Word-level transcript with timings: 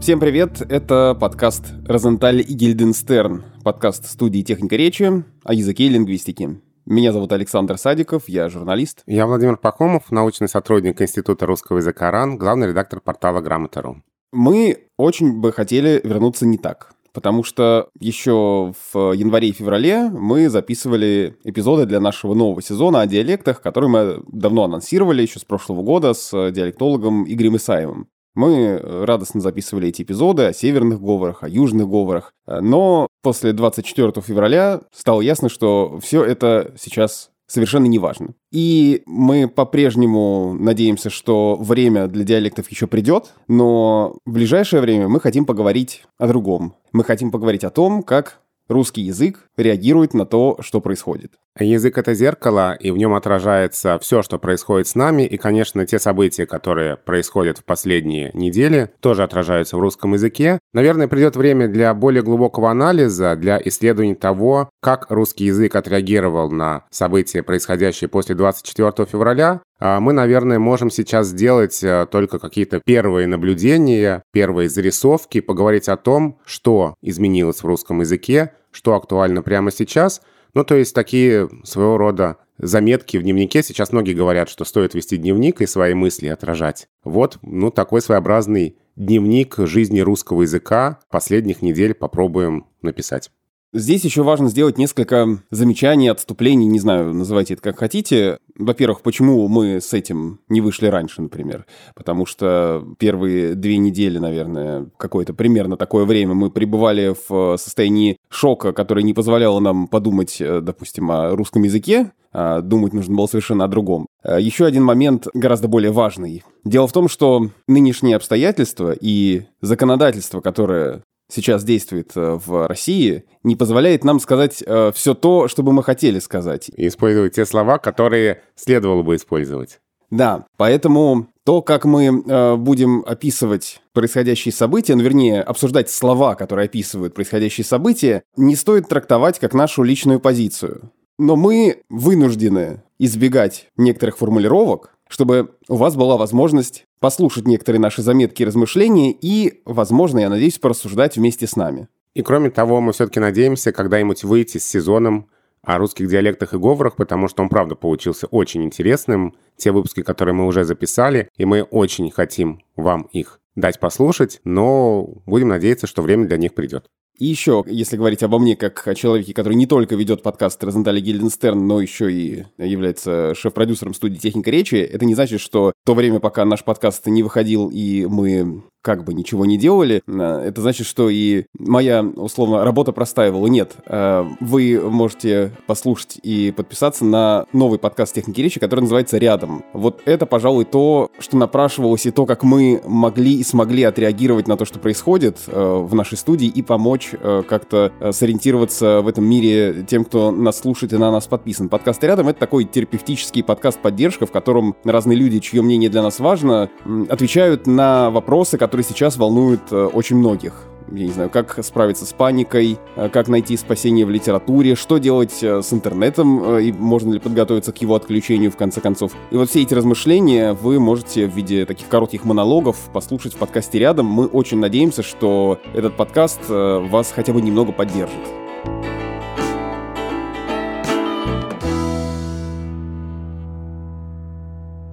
Всем 0.00 0.18
привет, 0.18 0.62
это 0.62 1.14
подкаст 1.14 1.74
«Розенталь 1.86 2.40
и 2.40 2.54
Гильденстерн», 2.54 3.44
подкаст 3.62 4.06
студии 4.06 4.40
«Техника 4.40 4.74
речи» 4.74 5.24
о 5.44 5.52
языке 5.52 5.84
и 5.84 5.88
лингвистике. 5.90 6.58
Меня 6.86 7.12
зовут 7.12 7.32
Александр 7.32 7.76
Садиков, 7.76 8.26
я 8.26 8.48
журналист. 8.48 9.02
Я 9.06 9.26
Владимир 9.26 9.58
Пахомов, 9.58 10.10
научный 10.10 10.48
сотрудник 10.48 11.02
Института 11.02 11.44
русского 11.44 11.76
языка 11.76 12.10
РАН, 12.10 12.38
главный 12.38 12.68
редактор 12.68 13.02
портала 13.02 13.42
Грамота.ру. 13.42 13.98
Мы 14.32 14.86
очень 14.96 15.38
бы 15.38 15.52
хотели 15.52 16.00
вернуться 16.02 16.46
не 16.46 16.56
так, 16.56 16.94
потому 17.12 17.44
что 17.44 17.90
еще 18.00 18.72
в 18.92 19.12
январе 19.12 19.48
и 19.48 19.52
феврале 19.52 20.08
мы 20.08 20.48
записывали 20.48 21.36
эпизоды 21.44 21.84
для 21.84 22.00
нашего 22.00 22.32
нового 22.32 22.62
сезона 22.62 23.02
о 23.02 23.06
диалектах, 23.06 23.60
который 23.60 23.90
мы 23.90 24.22
давно 24.32 24.64
анонсировали 24.64 25.20
еще 25.20 25.40
с 25.40 25.44
прошлого 25.44 25.82
года 25.82 26.14
с 26.14 26.30
диалектологом 26.52 27.30
Игорем 27.30 27.56
Исаевым. 27.56 28.08
Мы 28.34 28.54
э, 28.54 29.04
радостно 29.04 29.40
записывали 29.40 29.88
эти 29.88 30.02
эпизоды 30.02 30.44
о 30.44 30.52
северных 30.52 31.00
говорах, 31.00 31.42
о 31.42 31.48
южных 31.48 31.88
говорах, 31.88 32.32
э, 32.46 32.60
но 32.60 33.08
после 33.22 33.52
24 33.52 34.12
февраля 34.20 34.82
стало 34.92 35.20
ясно, 35.20 35.48
что 35.48 35.98
все 36.00 36.24
это 36.24 36.72
сейчас 36.78 37.30
совершенно 37.50 37.86
не 37.86 37.98
важно. 37.98 38.34
И 38.52 39.02
мы 39.06 39.48
по-прежнему 39.48 40.54
надеемся, 40.58 41.10
что 41.10 41.56
время 41.56 42.06
для 42.06 42.24
диалектов 42.24 42.70
еще 42.70 42.86
придет, 42.86 43.34
но 43.48 44.16
в 44.24 44.32
ближайшее 44.32 44.80
время 44.80 45.08
мы 45.08 45.20
хотим 45.20 45.44
поговорить 45.44 46.04
о 46.16 46.28
другом. 46.28 46.74
Мы 46.92 47.02
хотим 47.02 47.32
поговорить 47.32 47.64
о 47.64 47.70
том, 47.70 48.04
как 48.04 48.40
русский 48.70 49.02
язык 49.02 49.40
реагирует 49.56 50.14
на 50.14 50.24
то, 50.24 50.56
что 50.60 50.80
происходит. 50.80 51.32
Язык— 51.58 51.98
это 51.98 52.14
зеркало, 52.14 52.74
и 52.74 52.90
в 52.90 52.96
нем 52.96 53.14
отражается 53.14 53.98
все, 53.98 54.22
что 54.22 54.38
происходит 54.38 54.86
с 54.86 54.94
нами, 54.94 55.24
и, 55.24 55.36
конечно, 55.36 55.84
те 55.84 55.98
события, 55.98 56.46
которые 56.46 56.96
происходят 56.96 57.58
в 57.58 57.64
последние 57.64 58.30
недели, 58.34 58.90
тоже 59.00 59.24
отражаются 59.24 59.76
в 59.76 59.80
русском 59.80 60.14
языке. 60.14 60.60
Наверное, 60.72 61.08
придет 61.08 61.36
время 61.36 61.68
для 61.68 61.92
более 61.92 62.22
глубокого 62.22 62.70
анализа, 62.70 63.34
для 63.36 63.60
исследования 63.64 64.14
того, 64.14 64.70
как 64.80 65.10
русский 65.10 65.46
язык 65.46 65.74
отреагировал 65.74 66.50
на 66.50 66.84
события, 66.90 67.42
происходящие 67.42 68.08
после 68.08 68.36
24 68.36 69.06
февраля, 69.06 69.60
а 69.80 69.98
мы, 69.98 70.12
наверное, 70.12 70.58
можем 70.58 70.90
сейчас 70.90 71.28
сделать 71.28 71.82
э, 71.82 72.06
только 72.10 72.38
какие-то 72.38 72.80
первые 72.84 73.26
наблюдения, 73.26 74.22
первые 74.30 74.68
зарисовки, 74.68 75.40
поговорить 75.40 75.88
о 75.88 75.96
том, 75.96 76.38
что 76.44 76.94
изменилось 77.00 77.62
в 77.62 77.66
русском 77.66 78.00
языке, 78.00 78.52
что 78.70 78.94
актуально 78.94 79.42
прямо 79.42 79.70
сейчас. 79.70 80.22
Ну, 80.54 80.64
то 80.64 80.74
есть 80.74 80.94
такие 80.94 81.48
своего 81.64 81.96
рода 81.96 82.38
заметки 82.58 83.16
в 83.16 83.22
дневнике. 83.22 83.62
Сейчас 83.62 83.92
многие 83.92 84.14
говорят, 84.14 84.48
что 84.48 84.64
стоит 84.64 84.94
вести 84.94 85.16
дневник 85.16 85.60
и 85.60 85.66
свои 85.66 85.94
мысли 85.94 86.28
отражать. 86.28 86.88
Вот, 87.04 87.38
ну, 87.42 87.70
такой 87.70 88.02
своеобразный 88.02 88.76
дневник 88.96 89.54
жизни 89.58 90.00
русского 90.00 90.42
языка 90.42 90.98
последних 91.10 91.62
недель 91.62 91.94
попробуем 91.94 92.66
написать. 92.82 93.30
Здесь 93.72 94.04
еще 94.04 94.24
важно 94.24 94.48
сделать 94.48 94.78
несколько 94.78 95.38
замечаний, 95.50 96.08
отступлений, 96.08 96.66
не 96.66 96.80
знаю, 96.80 97.14
называйте 97.14 97.54
это 97.54 97.62
как 97.62 97.78
хотите. 97.78 98.38
Во-первых, 98.58 99.00
почему 99.00 99.46
мы 99.46 99.80
с 99.80 99.92
этим 99.92 100.40
не 100.48 100.60
вышли 100.60 100.86
раньше, 100.86 101.22
например? 101.22 101.66
Потому 101.94 102.26
что 102.26 102.84
первые 102.98 103.54
две 103.54 103.76
недели, 103.76 104.18
наверное, 104.18 104.88
какое-то 104.96 105.34
примерно 105.34 105.76
такое 105.76 106.04
время 106.04 106.34
мы 106.34 106.50
пребывали 106.50 107.14
в 107.28 107.56
состоянии 107.58 108.16
шока, 108.28 108.72
которое 108.72 109.02
не 109.04 109.14
позволяло 109.14 109.60
нам 109.60 109.86
подумать, 109.86 110.40
э, 110.40 110.60
допустим, 110.60 111.08
о 111.12 111.36
русском 111.36 111.62
языке, 111.62 112.10
а 112.32 112.62
думать 112.62 112.92
нужно 112.92 113.14
было 113.16 113.26
совершенно 113.26 113.66
о 113.66 113.68
другом. 113.68 114.08
Э, 114.24 114.40
еще 114.40 114.64
один 114.64 114.82
момент 114.82 115.28
гораздо 115.32 115.68
более 115.68 115.92
важный. 115.92 116.42
Дело 116.64 116.88
в 116.88 116.92
том, 116.92 117.08
что 117.08 117.50
нынешние 117.68 118.16
обстоятельства 118.16 118.92
и 119.00 119.44
законодательство, 119.60 120.40
которое 120.40 121.02
сейчас 121.32 121.64
действует 121.64 122.12
э, 122.16 122.38
в 122.44 122.66
России, 122.66 123.24
не 123.42 123.56
позволяет 123.56 124.04
нам 124.04 124.20
сказать 124.20 124.62
э, 124.64 124.92
все 124.94 125.14
то, 125.14 125.48
что 125.48 125.62
бы 125.62 125.72
мы 125.72 125.82
хотели 125.82 126.18
сказать. 126.18 126.70
И 126.76 126.88
использовать 126.88 127.34
те 127.34 127.46
слова, 127.46 127.78
которые 127.78 128.42
следовало 128.56 129.02
бы 129.02 129.16
использовать. 129.16 129.80
Да, 130.10 130.46
поэтому 130.56 131.28
то, 131.44 131.62
как 131.62 131.84
мы 131.84 132.06
э, 132.06 132.56
будем 132.56 133.04
описывать 133.06 133.80
происходящие 133.92 134.52
события, 134.52 134.96
ну, 134.96 135.02
вернее, 135.02 135.40
обсуждать 135.42 135.88
слова, 135.88 136.34
которые 136.34 136.66
описывают 136.66 137.14
происходящие 137.14 137.64
события, 137.64 138.22
не 138.36 138.56
стоит 138.56 138.88
трактовать 138.88 139.38
как 139.38 139.54
нашу 139.54 139.82
личную 139.82 140.18
позицию. 140.18 140.90
Но 141.18 141.36
мы 141.36 141.82
вынуждены 141.88 142.82
избегать 142.98 143.68
некоторых 143.76 144.18
формулировок, 144.18 144.94
чтобы 145.10 145.50
у 145.68 145.74
вас 145.74 145.96
была 145.96 146.16
возможность 146.16 146.84
послушать 147.00 147.46
некоторые 147.46 147.80
наши 147.80 148.00
заметки 148.00 148.42
и 148.42 148.44
размышления 148.46 149.12
и, 149.12 149.60
возможно, 149.64 150.20
я 150.20 150.30
надеюсь, 150.30 150.58
порассуждать 150.58 151.16
вместе 151.16 151.46
с 151.46 151.56
нами. 151.56 151.88
И 152.14 152.22
кроме 152.22 152.50
того, 152.50 152.80
мы 152.80 152.92
все-таки 152.92 153.18
надеемся 153.18 153.72
когда-нибудь 153.72 154.22
выйти 154.24 154.58
с 154.58 154.64
сезоном 154.64 155.28
о 155.62 155.78
русских 155.78 156.08
диалектах 156.08 156.54
и 156.54 156.58
говорах, 156.58 156.96
потому 156.96 157.28
что 157.28 157.42
он, 157.42 157.48
правда, 157.48 157.74
получился 157.74 158.26
очень 158.28 158.64
интересным. 158.64 159.34
Те 159.56 159.72
выпуски, 159.72 160.02
которые 160.02 160.34
мы 160.34 160.46
уже 160.46 160.64
записали, 160.64 161.28
и 161.36 161.44
мы 161.44 161.62
очень 161.62 162.10
хотим 162.10 162.62
вам 162.76 163.02
их 163.12 163.40
дать 163.56 163.80
послушать, 163.80 164.40
но 164.44 165.02
будем 165.26 165.48
надеяться, 165.48 165.86
что 165.86 166.02
время 166.02 166.26
для 166.26 166.36
них 166.36 166.54
придет. 166.54 166.86
И 167.20 167.26
еще, 167.26 167.62
если 167.66 167.98
говорить 167.98 168.22
обо 168.22 168.38
мне 168.38 168.56
как 168.56 168.88
о 168.88 168.94
человеке, 168.94 169.34
который 169.34 169.52
не 169.52 169.66
только 169.66 169.94
ведет 169.94 170.22
подкаст 170.22 170.64
Розентали 170.64 171.00
Гильденстерн, 171.00 171.66
но 171.66 171.82
еще 171.82 172.10
и 172.10 172.46
является 172.56 173.34
шеф-продюсером 173.34 173.92
студии 173.92 174.16
«Техника 174.16 174.50
речи», 174.50 174.76
это 174.76 175.04
не 175.04 175.14
значит, 175.14 175.42
что 175.42 175.74
то 175.84 175.94
время, 175.94 176.18
пока 176.18 176.46
наш 176.46 176.64
подкаст 176.64 177.06
не 177.06 177.22
выходил 177.22 177.68
и 177.70 178.06
мы 178.06 178.62
как 178.82 179.04
бы 179.04 179.14
ничего 179.14 179.44
не 179.44 179.58
делали, 179.58 180.02
э, 180.06 180.42
это 180.46 180.60
значит, 180.60 180.86
что 180.86 181.10
и 181.10 181.44
моя, 181.58 182.02
условно, 182.02 182.64
работа 182.64 182.92
простаивала. 182.92 183.46
Нет, 183.46 183.74
э, 183.86 184.24
вы 184.40 184.80
можете 184.80 185.52
послушать 185.66 186.18
и 186.22 186.52
подписаться 186.56 187.04
на 187.04 187.46
новый 187.52 187.78
подкаст 187.78 188.14
«Техники 188.14 188.40
речи», 188.40 188.58
который 188.58 188.80
называется 188.80 189.18
«Рядом». 189.18 189.64
Вот 189.72 190.00
это, 190.06 190.26
пожалуй, 190.26 190.64
то, 190.64 191.10
что 191.18 191.36
напрашивалось, 191.36 192.06
и 192.06 192.10
то, 192.10 192.26
как 192.26 192.42
мы 192.42 192.82
могли 192.86 193.38
и 193.38 193.44
смогли 193.44 193.82
отреагировать 193.82 194.48
на 194.48 194.56
то, 194.56 194.64
что 194.64 194.78
происходит 194.78 195.38
э, 195.46 195.60
в 195.60 195.94
нашей 195.94 196.16
студии, 196.16 196.48
и 196.48 196.62
помочь 196.62 197.12
как-то 197.48 197.92
сориентироваться 198.12 199.00
в 199.02 199.08
этом 199.08 199.24
мире 199.24 199.84
тем, 199.88 200.04
кто 200.04 200.30
нас 200.30 200.58
слушает 200.58 200.92
и 200.92 200.96
на 200.96 201.10
нас 201.10 201.26
подписан. 201.26 201.68
Подкаст 201.68 202.02
«Рядом»— 202.02 202.28
это 202.28 202.40
такой 202.40 202.64
терапевтический 202.64 203.42
подкаст-поддержка, 203.42 204.26
в 204.26 204.32
котором 204.32 204.74
разные 204.84 205.18
люди, 205.18 205.38
чье 205.38 205.62
мнение 205.62 205.90
для 205.90 206.02
нас 206.02 206.18
важно, 206.18 206.70
отвечают 207.08 207.66
на 207.66 208.10
вопросы, 208.10 208.58
которые 208.58 208.69
который 208.70 208.82
сейчас 208.82 209.16
волнует 209.16 209.60
э, 209.72 209.84
очень 209.84 210.14
многих. 210.14 210.54
Я 210.92 211.06
не 211.06 211.10
знаю, 211.10 211.28
как 211.28 211.58
справиться 211.64 212.06
с 212.06 212.12
паникой, 212.12 212.78
э, 212.94 213.08
как 213.08 213.26
найти 213.26 213.56
спасение 213.56 214.06
в 214.06 214.10
литературе, 214.10 214.76
что 214.76 214.98
делать 214.98 215.42
э, 215.42 215.60
с 215.60 215.72
интернетом, 215.72 216.56
и 216.56 216.70
можно 216.70 217.14
ли 217.14 217.18
подготовиться 217.18 217.72
к 217.72 217.78
его 217.78 217.96
отключению 217.96 218.52
в 218.52 218.56
конце 218.56 218.80
концов. 218.80 219.10
И 219.32 219.36
вот 219.36 219.50
все 219.50 219.62
эти 219.62 219.74
размышления 219.74 220.52
вы 220.52 220.78
можете 220.78 221.26
в 221.26 221.34
виде 221.34 221.66
таких 221.66 221.88
коротких 221.88 222.24
монологов 222.24 222.76
послушать 222.92 223.34
в 223.34 223.38
подкасте 223.38 223.80
рядом. 223.80 224.06
Мы 224.06 224.26
очень 224.26 224.60
надеемся, 224.60 225.02
что 225.02 225.58
этот 225.74 225.96
подкаст 225.96 226.48
вас 226.48 227.10
хотя 227.12 227.32
бы 227.32 227.42
немного 227.42 227.72
поддержит. 227.72 228.20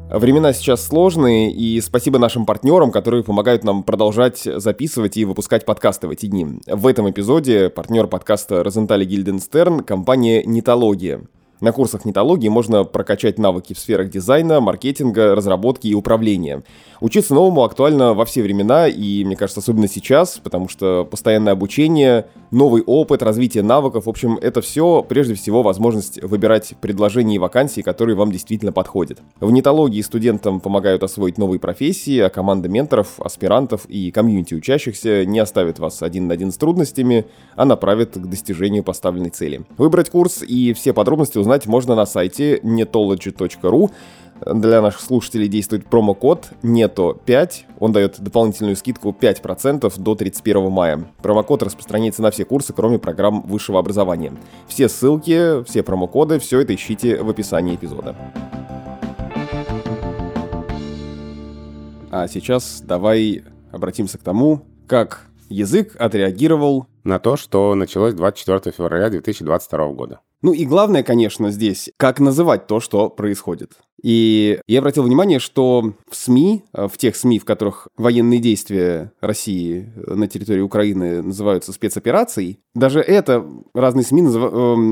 Времена 0.10 0.54
сейчас 0.54 0.88
сложные, 0.88 1.52
и 1.52 1.82
спасибо 1.82 2.18
нашим 2.18 2.46
партнерам, 2.46 2.92
которые 2.92 3.26
помогают 3.26 3.66
нам 3.66 3.84
продолжать 3.84 4.40
записывать 4.40 5.18
и 5.18 5.26
выпускать 5.26 5.66
подкасты 5.66 6.08
в 6.08 6.12
эти 6.12 6.28
дни. 6.28 6.48
В 6.66 6.88
этом 6.88 7.10
эпизоде 7.10 7.70
партнер 7.70 8.08
подкаста 8.08 8.64
Розентали 8.64 9.04
Гильденстерн– 9.04 9.82
компания 9.84 10.44
«Нитология». 10.44 11.24
На 11.60 11.74
курсах 11.74 12.06
нетологии 12.06 12.48
можно 12.48 12.86
прокачать 12.86 13.38
навыки 13.38 13.74
в 13.74 13.80
сферах 13.80 14.10
дизайна, 14.10 14.62
маркетинга, 14.62 15.36
разработки 15.36 15.88
и 15.88 15.94
управления. 15.94 16.64
Учиться 17.00 17.34
новому 17.34 17.64
актуально 17.64 18.14
во 18.14 18.26
все 18.26 18.42
времена 18.42 18.88
и, 18.88 19.24
мне 19.24 19.36
кажется, 19.36 19.60
особенно 19.60 19.88
сейчас, 19.88 20.40
потому 20.44 20.68
что 20.68 21.08
постоянное 21.10 21.54
обучение, 21.54 22.26
новый 22.52 22.82
опыт, 22.84 23.22
развитие 23.22 23.64
навыков, 23.64 24.06
в 24.06 24.10
общем, 24.10 24.38
это 24.42 24.62
все 24.62 25.06
прежде 25.08 25.36
всего 25.36 25.62
возможность 25.62 26.22
выбирать 26.24 26.74
предложения 26.82 27.36
и 27.36 27.40
вакансии, 27.40 27.82
которые 27.82 28.16
вам 28.16 28.32
действительно 28.32 28.72
подходят. 28.72 29.20
В 29.40 29.52
нетологии 29.52 30.02
студентам 30.02 30.60
помогают 30.60 31.04
освоить 31.04 31.38
новые 31.38 31.60
профессии, 31.60 32.20
а 32.20 32.30
команда 32.30 32.70
менторов, 32.70 33.20
аспирантов 33.20 33.86
и 33.88 34.12
комьюнити 34.12 34.56
учащихся 34.56 35.26
не 35.26 35.40
оставит 35.40 35.80
вас 35.80 36.02
один 36.02 36.28
на 36.28 36.34
один 36.34 36.52
с 36.52 36.58
трудностями, 36.58 37.26
а 37.56 37.66
направит 37.66 38.16
к 38.16 38.26
достижению 38.26 38.84
поставленной 38.84 39.30
цели. 39.30 39.62
Выбрать 39.78 40.10
курс 40.10 40.42
и 40.42 40.74
все 40.74 40.94
подробности 40.94 41.38
узнать 41.38 41.68
можно 41.68 41.96
на 41.96 42.06
сайте 42.06 42.58
netology.ru. 42.58 43.92
Для 44.46 44.82
наших 44.82 45.02
слушателей 45.02 45.48
действует 45.48 45.86
промокод 45.86 46.52
NETO5. 46.64 47.52
Он 47.80 47.92
дает 47.92 48.20
дополнительную 48.20 48.76
скидку 48.76 49.10
5% 49.10 50.00
до 50.00 50.16
31 50.16 50.72
мая. 50.72 51.08
Промокод 51.22 51.64
распространяется 51.64 52.22
на 52.22 52.32
все 52.32 52.46
курсы, 52.46 52.74
кроме 52.74 53.00
программ 53.00 53.42
высшего 53.42 53.80
образования. 53.80 54.34
Все 54.68 54.90
ссылки, 54.90 55.64
все 55.64 55.84
промокоды, 55.84 56.40
все 56.40 56.62
это 56.62 56.74
ищите 56.76 57.22
в 57.22 57.30
описании 57.30 57.76
эпизода. 57.76 58.16
А 62.10 62.28
сейчас 62.28 62.82
давай 62.82 63.44
обратимся 63.72 64.18
к 64.18 64.22
тому, 64.22 64.62
как 64.88 65.28
язык 65.50 65.96
отреагировал 66.00 66.88
на 67.04 67.20
то, 67.20 67.38
что 67.38 67.76
началось 67.76 68.14
24 68.14 68.74
февраля 68.76 69.10
2022 69.10 69.88
года. 69.94 70.20
Ну 70.42 70.54
и 70.54 70.66
главное, 70.66 71.04
конечно, 71.04 71.50
здесь, 71.52 71.90
как 71.98 72.20
называть 72.20 72.68
то, 72.68 72.80
что 72.80 73.10
происходит. 73.10 73.74
И 74.02 74.60
я 74.68 74.80
обратил 74.80 75.04
внимание, 75.04 75.40
что 75.40 75.94
в 76.10 76.16
СМИ, 76.16 76.64
в 76.74 76.98
тех 76.98 77.16
СМИ, 77.16 77.40
в 77.40 77.46
которых 77.46 77.88
военные 77.98 78.40
действия 78.40 79.12
России 79.22 79.92
на 79.96 80.28
территории 80.28 80.62
Украины 80.62 81.22
называются 81.22 81.74
спецоперацией, 81.74 82.60
даже 82.76 83.00
это 83.00 83.46
разные 83.74 84.04
СМИ 84.04 84.22
назыв... 84.22 84.44
э, 84.44 84.48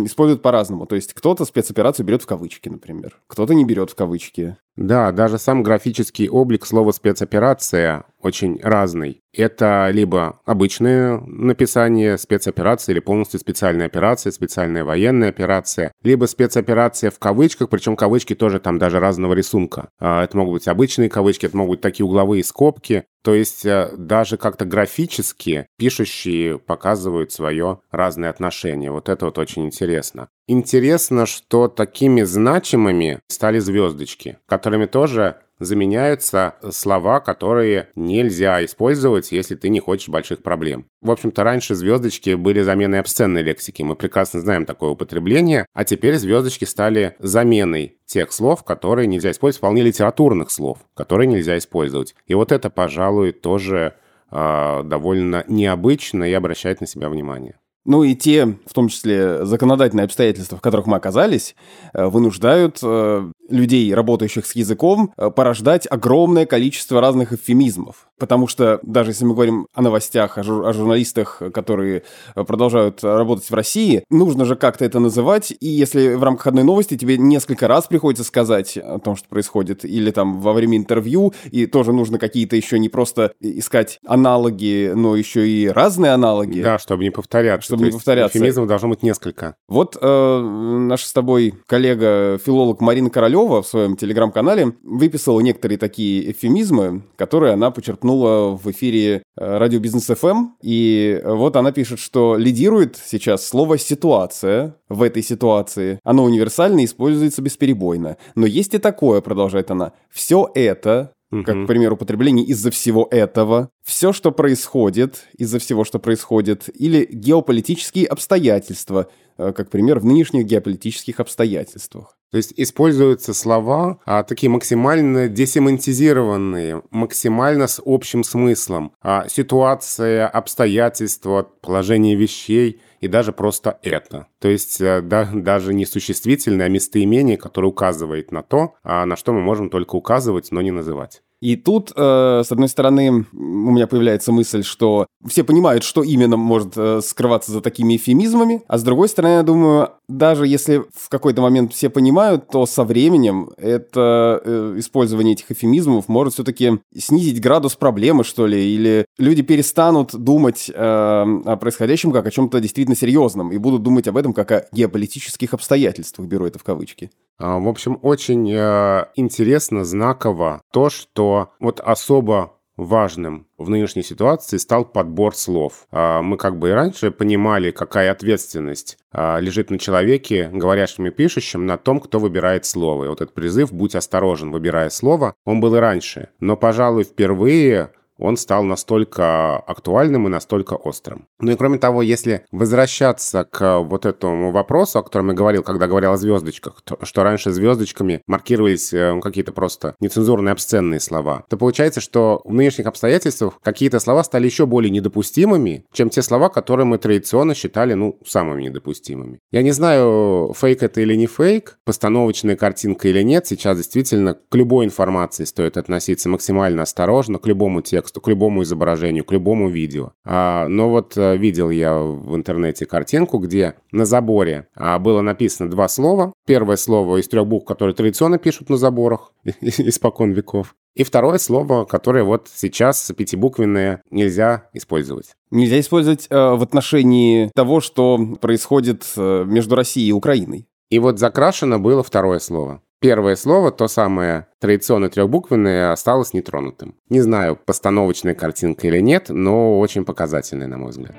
используют 0.05 0.41
по-разному. 0.41 0.87
То 0.87 0.95
есть 0.95 1.13
кто-то 1.13 1.45
спецоперацию 1.45 2.05
берет 2.05 2.23
в 2.23 2.25
кавычки, 2.25 2.69
например, 2.69 3.19
кто-то 3.27 3.53
не 3.53 3.63
берет 3.63 3.91
в 3.91 3.95
кавычки. 3.95 4.57
Да, 4.75 5.11
даже 5.13 5.37
сам 5.37 5.63
графический 5.63 6.27
облик 6.27 6.65
слова 6.65 6.91
«спецоперация» 6.91 8.03
очень 8.19 8.59
разный. 8.61 9.21
Это 9.31 9.89
либо 9.91 10.41
обычное 10.45 11.19
написание 11.19 12.17
спецоперации 12.17 12.91
или 12.91 12.99
полностью 12.99 13.39
специальная 13.39 13.85
операция, 13.85 14.31
специальная 14.31 14.83
военная 14.83 15.29
операция, 15.29 15.91
либо 16.03 16.25
спецоперация 16.25 17.11
в 17.11 17.19
кавычках, 17.19 17.69
причем 17.69 17.95
кавычки 17.95 18.35
тоже 18.35 18.59
там 18.59 18.77
даже 18.77 18.94
разного 18.99 19.33
рисунка. 19.33 19.89
А, 19.99 20.23
это 20.23 20.37
могут 20.37 20.53
быть 20.53 20.67
обычные 20.67 21.09
кавычки, 21.09 21.45
это 21.45 21.57
могут 21.57 21.77
быть 21.77 21.81
такие 21.81 22.05
угловые 22.05 22.43
скобки. 22.43 23.05
То 23.23 23.33
есть 23.33 23.65
э, 23.65 23.91
даже 23.97 24.37
как-то 24.37 24.65
графически 24.65 25.67
пишущие 25.77 26.59
показывают 26.59 27.31
свое 27.31 27.79
разное 27.89 28.29
отношение. 28.29 28.91
Вот 28.91 29.09
это 29.09 29.25
вот 29.25 29.37
очень 29.39 29.65
интересно. 29.65 30.29
Интересно, 30.47 31.25
что 31.25 31.67
такими 31.67 32.21
значимыми 32.21 33.19
стали 33.27 33.57
звездочки, 33.57 34.37
которыми 34.45 34.85
тоже 34.85 35.37
заменяются 35.59 36.55
слова, 36.71 37.19
которые 37.19 37.89
нельзя 37.95 38.63
использовать, 38.65 39.31
если 39.31 39.55
ты 39.55 39.69
не 39.69 39.79
хочешь 39.79 40.09
больших 40.09 40.43
проблем. 40.43 40.87
В 41.01 41.11
общем-то, 41.11 41.43
раньше 41.43 41.75
звездочки 41.75 42.33
были 42.33 42.61
заменой 42.61 42.99
обсценной 42.99 43.41
лексики. 43.41 43.83
Мы 43.83 43.95
прекрасно 43.95 44.41
знаем 44.41 44.65
такое 44.65 44.89
употребление. 44.89 45.65
А 45.73 45.83
теперь 45.83 46.17
звездочки 46.17 46.65
стали 46.65 47.15
заменой 47.19 47.97
тех 48.05 48.31
слов, 48.31 48.63
которые 48.63 49.07
нельзя 49.07 49.31
использовать, 49.31 49.59
вполне 49.59 49.81
литературных 49.81 50.51
слов, 50.51 50.79
которые 50.93 51.27
нельзя 51.27 51.57
использовать. 51.57 52.15
И 52.25 52.33
вот 52.33 52.51
это, 52.51 52.69
пожалуй, 52.69 53.31
тоже 53.31 53.95
э, 54.31 54.83
довольно 54.83 55.43
необычно 55.47 56.23
и 56.23 56.33
обращает 56.33 56.81
на 56.81 56.87
себя 56.87 57.09
внимание. 57.09 57.57
Ну 57.85 58.03
и 58.03 58.15
те, 58.15 58.57
в 58.65 58.73
том 58.73 58.87
числе 58.87 59.45
законодательные 59.45 60.05
обстоятельства, 60.05 60.57
в 60.57 60.61
которых 60.61 60.87
мы 60.87 60.97
оказались, 60.97 61.55
э, 61.93 62.05
вынуждают 62.05 62.79
э, 62.81 63.31
людей, 63.47 63.93
работающих 63.93 64.47
с 64.47 64.55
языком, 64.55 65.13
э, 65.17 65.29
порождать 65.29 65.87
огромное 65.89 66.47
количество 66.47 66.99
разных 66.99 67.31
эвфемизмов. 67.31 68.07
Потому 68.17 68.47
что 68.47 68.79
даже 68.81 69.11
если 69.11 69.25
мы 69.25 69.33
говорим 69.33 69.67
о 69.73 69.81
новостях, 69.81 70.37
о, 70.37 70.43
жур- 70.43 70.67
о 70.67 70.73
журналистах, 70.73 71.41
которые 71.53 72.03
продолжают 72.33 73.03
работать 73.03 73.49
в 73.49 73.53
России, 73.53 74.03
нужно 74.09 74.45
же 74.45 74.55
как-то 74.55 74.85
это 74.85 74.99
называть. 74.99 75.53
И 75.59 75.67
если 75.67 76.15
в 76.15 76.23
рамках 76.23 76.47
одной 76.47 76.63
новости 76.63 76.97
тебе 76.97 77.17
несколько 77.17 77.67
раз 77.67 77.87
приходится 77.87 78.23
сказать 78.23 78.77
о 78.77 78.99
том, 78.99 79.15
что 79.15 79.27
происходит, 79.27 79.85
или 79.85 80.11
там 80.11 80.39
во 80.39 80.53
время 80.53 80.77
интервью, 80.77 81.33
и 81.51 81.65
тоже 81.65 81.91
нужно 81.91 82.17
какие-то 82.17 82.55
еще 82.55 82.79
не 82.79 82.89
просто 82.89 83.33
искать 83.41 83.99
аналоги, 84.07 84.93
но 84.95 85.15
еще 85.15 85.47
и 85.47 85.67
разные 85.67 86.13
аналоги. 86.13 86.61
Да, 86.61 86.79
чтобы 86.79 87.03
не 87.03 87.09
повторяться. 87.09 87.74
Чтобы 87.75 87.85
не 87.85 87.91
повторяться. 87.91 88.37
Эвфемизмов 88.37 88.67
должно 88.67 88.89
быть 88.89 89.03
несколько. 89.03 89.55
Вот 89.67 89.97
э, 89.99 90.39
наша 90.39 91.07
с 91.07 91.13
тобой 91.13 91.53
коллега, 91.67 92.39
филолог 92.43 92.81
Марина 92.81 93.09
Королева 93.09 93.61
в 93.61 93.67
своем 93.67 93.95
телеграм-канале 93.95 94.73
выписала 94.83 95.39
некоторые 95.39 95.77
такие 95.77 96.31
эвфемизмы, 96.31 97.03
которые 97.15 97.53
она 97.53 97.71
почерпнула 97.71 98.55
в 98.55 98.69
эфире 98.71 99.23
э, 99.37 99.57
радио 99.57 99.79
Бизнес 99.79 100.05
ФМ. 100.05 100.49
И 100.61 101.21
вот 101.25 101.55
она 101.55 101.71
пишет, 101.71 101.99
что 101.99 102.35
лидирует 102.37 102.97
сейчас 103.03 103.47
слово 103.47 103.77
«ситуация» 103.77 104.75
в 104.89 105.01
этой 105.01 105.23
ситуации. 105.23 105.99
Оно 106.03 106.23
универсально 106.23 106.81
и 106.81 106.85
используется 106.85 107.41
бесперебойно. 107.41 108.17
Но 108.35 108.45
есть 108.45 108.73
и 108.73 108.77
такое, 108.77 109.21
продолжает 109.21 109.71
она. 109.71 109.93
Все 110.11 110.49
это 110.53 111.11
как, 111.29 111.63
к 111.63 111.67
примеру, 111.67 111.95
употребление 111.95 112.45
из-за 112.45 112.71
всего 112.71 113.07
этого, 113.11 113.69
все, 113.83 114.13
что 114.13 114.31
происходит 114.31 115.25
из-за 115.37 115.59
всего, 115.59 115.83
что 115.83 115.99
происходит, 115.99 116.69
или 116.73 117.07
геополитические 117.11 118.07
обстоятельства, 118.07 119.09
как 119.37 119.69
пример 119.69 119.99
в 119.99 120.05
нынешних 120.05 120.45
геополитических 120.45 121.19
обстоятельствах. 121.19 122.15
То 122.31 122.37
есть 122.37 122.53
используются 122.57 123.33
слова 123.33 123.99
а, 124.05 124.23
такие 124.23 124.49
максимально 124.49 125.29
десемантизированные, 125.29 126.81
максимально 126.91 127.67
с 127.67 127.81
общим 127.85 128.23
смыслом. 128.25 128.91
А, 129.01 129.27
ситуация, 129.29 130.27
обстоятельства, 130.27 131.49
положение 131.61 132.15
вещей 132.15 132.81
и 132.99 133.07
даже 133.07 133.31
просто 133.31 133.79
это. 133.81 134.27
То 134.39 134.47
есть 134.47 134.79
да, 134.79 135.29
даже 135.33 135.73
не 135.73 135.85
существительное, 135.85 136.67
а 136.67 136.69
местоимение, 136.69 137.37
которое 137.37 137.67
указывает 137.67 138.31
на 138.31 138.43
то, 138.43 138.75
а, 138.83 139.05
на 139.05 139.15
что 139.15 139.33
мы 139.33 139.41
можем 139.41 139.69
только 139.69 139.95
указывать, 139.95 140.51
но 140.51 140.61
не 140.61 140.71
называть. 140.71 141.21
И 141.45 141.57
тут, 141.57 141.91
э, 141.95 142.41
с 142.43 142.51
одной 142.51 142.67
стороны, 142.67 143.27
у 143.31 143.71
меня 143.71 143.85
появляется 143.85 144.31
мысль, 144.31 144.63
что 144.63 145.05
все 145.27 145.43
понимают, 145.43 145.83
что 145.83 146.01
именно 146.01 146.37
может 146.37 146.73
э, 146.75 147.01
скрываться 147.03 147.51
за 147.51 147.61
такими 147.61 147.97
эфемизмами, 147.97 148.63
а 148.67 148.79
с 148.79 148.83
другой 148.83 149.09
стороны, 149.09 149.33
я 149.33 149.43
думаю, 149.43 149.89
даже 150.07 150.47
если 150.47 150.85
в 150.91 151.07
какой-то 151.07 151.43
момент 151.43 151.71
все 151.71 151.91
понимают, 151.91 152.47
то 152.49 152.65
со 152.65 152.83
временем 152.83 153.51
это 153.57 154.41
э, 154.43 154.73
использование 154.77 155.33
этих 155.33 155.51
эфемизмов 155.51 156.07
может 156.07 156.33
все-таки 156.33 156.79
снизить 156.97 157.39
градус 157.39 157.75
проблемы, 157.75 158.23
что 158.23 158.47
ли, 158.47 158.73
или 158.73 159.05
люди 159.19 159.43
перестанут 159.43 160.15
думать 160.15 160.71
э, 160.73 160.75
о 160.75 161.57
происходящем 161.57 162.11
как 162.11 162.25
о 162.25 162.31
чем-то 162.31 162.59
действительно 162.59 162.95
серьезном 162.95 163.51
и 163.51 163.59
будут 163.59 163.83
думать 163.83 164.07
об 164.07 164.17
этом 164.17 164.33
как 164.33 164.51
о 164.51 164.65
геополитических 164.71 165.53
обстоятельствах, 165.53 166.27
беру 166.27 166.47
это 166.47 166.57
в 166.57 166.63
кавычки. 166.63 167.11
А, 167.37 167.59
в 167.59 167.67
общем, 167.67 167.99
очень 168.01 168.49
э, 168.51 169.05
интересно, 169.15 169.83
знаково 169.83 170.61
то, 170.71 170.89
что 170.89 171.34
вот 171.59 171.79
особо 171.79 172.55
важным 172.77 173.47
в 173.57 173.69
нынешней 173.69 174.03
ситуации 174.03 174.57
стал 174.57 174.85
подбор 174.85 175.35
слов. 175.35 175.87
А, 175.91 176.21
мы 176.21 176.37
как 176.37 176.59
бы 176.59 176.69
и 176.69 176.73
раньше 176.73 177.11
понимали, 177.11 177.71
какая 177.71 178.11
ответственность 178.11 178.97
а, 179.11 179.39
лежит 179.39 179.69
на 179.69 179.79
человеке, 179.79 180.49
говорящем 180.51 181.07
и 181.07 181.11
пишущем, 181.11 181.65
на 181.65 181.77
том, 181.77 181.99
кто 181.99 182.19
выбирает 182.19 182.65
слово. 182.65 183.05
И 183.05 183.07
вот 183.07 183.21
этот 183.21 183.33
призыв 183.33 183.71
«будь 183.71 183.95
осторожен, 183.95 184.51
выбирая 184.51 184.89
слово», 184.89 185.35
он 185.45 185.59
был 185.59 185.75
и 185.75 185.79
раньше. 185.79 186.29
Но, 186.39 186.57
пожалуй, 186.57 187.03
впервые 187.03 187.91
он 188.17 188.37
стал 188.37 188.63
настолько 188.63 189.57
актуальным 189.57 190.27
и 190.27 190.29
настолько 190.29 190.73
острым. 190.73 191.27
Ну 191.39 191.51
и 191.51 191.55
кроме 191.55 191.77
того, 191.77 192.01
если 192.01 192.45
возвращаться 192.51 193.43
к 193.43 193.79
вот 193.79 194.05
этому 194.05 194.51
вопросу, 194.51 194.99
о 194.99 195.03
котором 195.03 195.29
я 195.29 195.33
говорил, 195.33 195.63
когда 195.63 195.87
говорил 195.87 196.11
о 196.11 196.17
звездочках, 196.17 196.81
то, 196.83 196.97
что 197.03 197.23
раньше 197.23 197.51
звездочками 197.51 198.21
маркировались 198.27 198.93
э, 198.93 199.19
какие-то 199.21 199.51
просто 199.51 199.95
нецензурные 199.99 200.53
обсценные 200.53 200.99
слова, 200.99 201.45
то 201.49 201.57
получается, 201.57 202.01
что 202.01 202.41
в 202.45 202.53
нынешних 202.53 202.87
обстоятельствах 202.87 203.59
какие-то 203.61 203.99
слова 203.99 204.23
стали 204.23 204.45
еще 204.45 204.65
более 204.65 204.91
недопустимыми, 204.91 205.85
чем 205.91 206.09
те 206.09 206.21
слова, 206.21 206.49
которые 206.49 206.85
мы 206.85 206.97
традиционно 206.97 207.53
считали, 207.55 207.93
ну, 207.93 208.19
самыми 208.25 208.63
недопустимыми. 208.63 209.39
Я 209.51 209.61
не 209.61 209.71
знаю, 209.71 210.53
фейк 210.55 210.83
это 210.83 211.01
или 211.01 211.15
не 211.15 211.27
фейк, 211.27 211.77
постановочная 211.85 212.55
картинка 212.55 213.07
или 213.07 213.21
нет, 213.21 213.47
сейчас 213.47 213.77
действительно 213.77 214.35
к 214.35 214.55
любой 214.55 214.85
информации 214.85 215.43
стоит 215.43 215.77
относиться 215.77 216.29
максимально 216.29 216.83
осторожно, 216.83 217.39
к 217.39 217.47
любому 217.47 217.81
тексту, 217.81 218.04
тексту, 218.05 218.21
к 218.21 218.27
любому 218.27 218.63
изображению, 218.63 219.25
к 219.25 219.31
любому 219.31 219.69
видео. 219.69 220.11
А, 220.23 220.67
но 220.67 220.89
вот 220.89 221.13
а, 221.17 221.35
видел 221.35 221.69
я 221.69 221.97
в 221.97 222.35
интернете 222.35 222.85
картинку, 222.85 223.39
где 223.39 223.75
на 223.91 224.05
заборе 224.05 224.67
а, 224.75 224.99
было 224.99 225.21
написано 225.21 225.69
два 225.69 225.87
слова. 225.87 226.33
Первое 226.45 226.77
слово 226.77 227.17
из 227.17 227.27
трех 227.27 227.47
букв, 227.47 227.65
которые 227.65 227.95
традиционно 227.95 228.37
пишут 228.37 228.69
на 228.69 228.77
заборах 228.77 229.31
испокон 229.61 230.31
веков. 230.31 230.75
И 230.95 231.03
второе 231.03 231.39
слово, 231.39 231.85
которое 231.85 232.23
вот 232.23 232.47
сейчас 232.53 233.11
пятибуквенное 233.17 234.01
нельзя 234.11 234.69
использовать. 234.73 235.35
Нельзя 235.51 235.79
использовать 235.79 236.27
э, 236.29 236.35
в 236.35 236.63
отношении 236.63 237.51
того, 237.53 237.81
что 237.81 238.17
происходит 238.39 239.03
э, 239.17 239.43
между 239.45 239.75
Россией 239.75 240.09
и 240.09 240.13
Украиной. 240.13 240.67
И 240.89 240.99
вот 240.99 241.19
закрашено 241.19 241.79
было 241.79 242.01
второе 242.01 242.39
слово. 242.39 242.81
Первое 243.05 243.35
слово, 243.35 243.71
то 243.71 243.87
самое 243.87 244.47
традиционно 244.59 245.09
трехбуквенное, 245.09 245.91
осталось 245.91 246.33
нетронутым. 246.33 246.95
Не 247.09 247.21
знаю, 247.21 247.55
постановочная 247.55 248.33
картинка 248.33 248.87
или 248.87 248.99
нет, 248.99 249.25
но 249.29 249.79
очень 249.79 250.05
показательная, 250.05 250.65
на 250.65 250.79
мой 250.79 250.89
взгляд. 250.89 251.15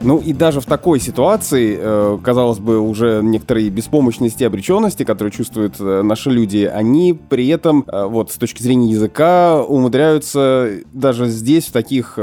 Ну 0.00 0.18
и 0.18 0.32
даже 0.32 0.60
в 0.60 0.66
такой 0.66 1.00
ситуации, 1.00 1.76
э, 1.78 2.18
казалось 2.22 2.60
бы, 2.60 2.78
уже 2.78 3.20
некоторые 3.22 3.68
беспомощности 3.68 4.44
обреченности, 4.44 5.02
которые 5.02 5.32
чувствуют 5.32 5.74
э, 5.80 6.02
наши 6.02 6.30
люди, 6.30 6.70
они 6.72 7.14
при 7.14 7.48
этом, 7.48 7.84
э, 7.86 8.04
вот 8.04 8.30
с 8.30 8.36
точки 8.36 8.62
зрения 8.62 8.92
языка, 8.92 9.62
умудряются 9.62 10.70
даже 10.92 11.26
здесь, 11.26 11.66
в 11.66 11.72
таких 11.72 12.18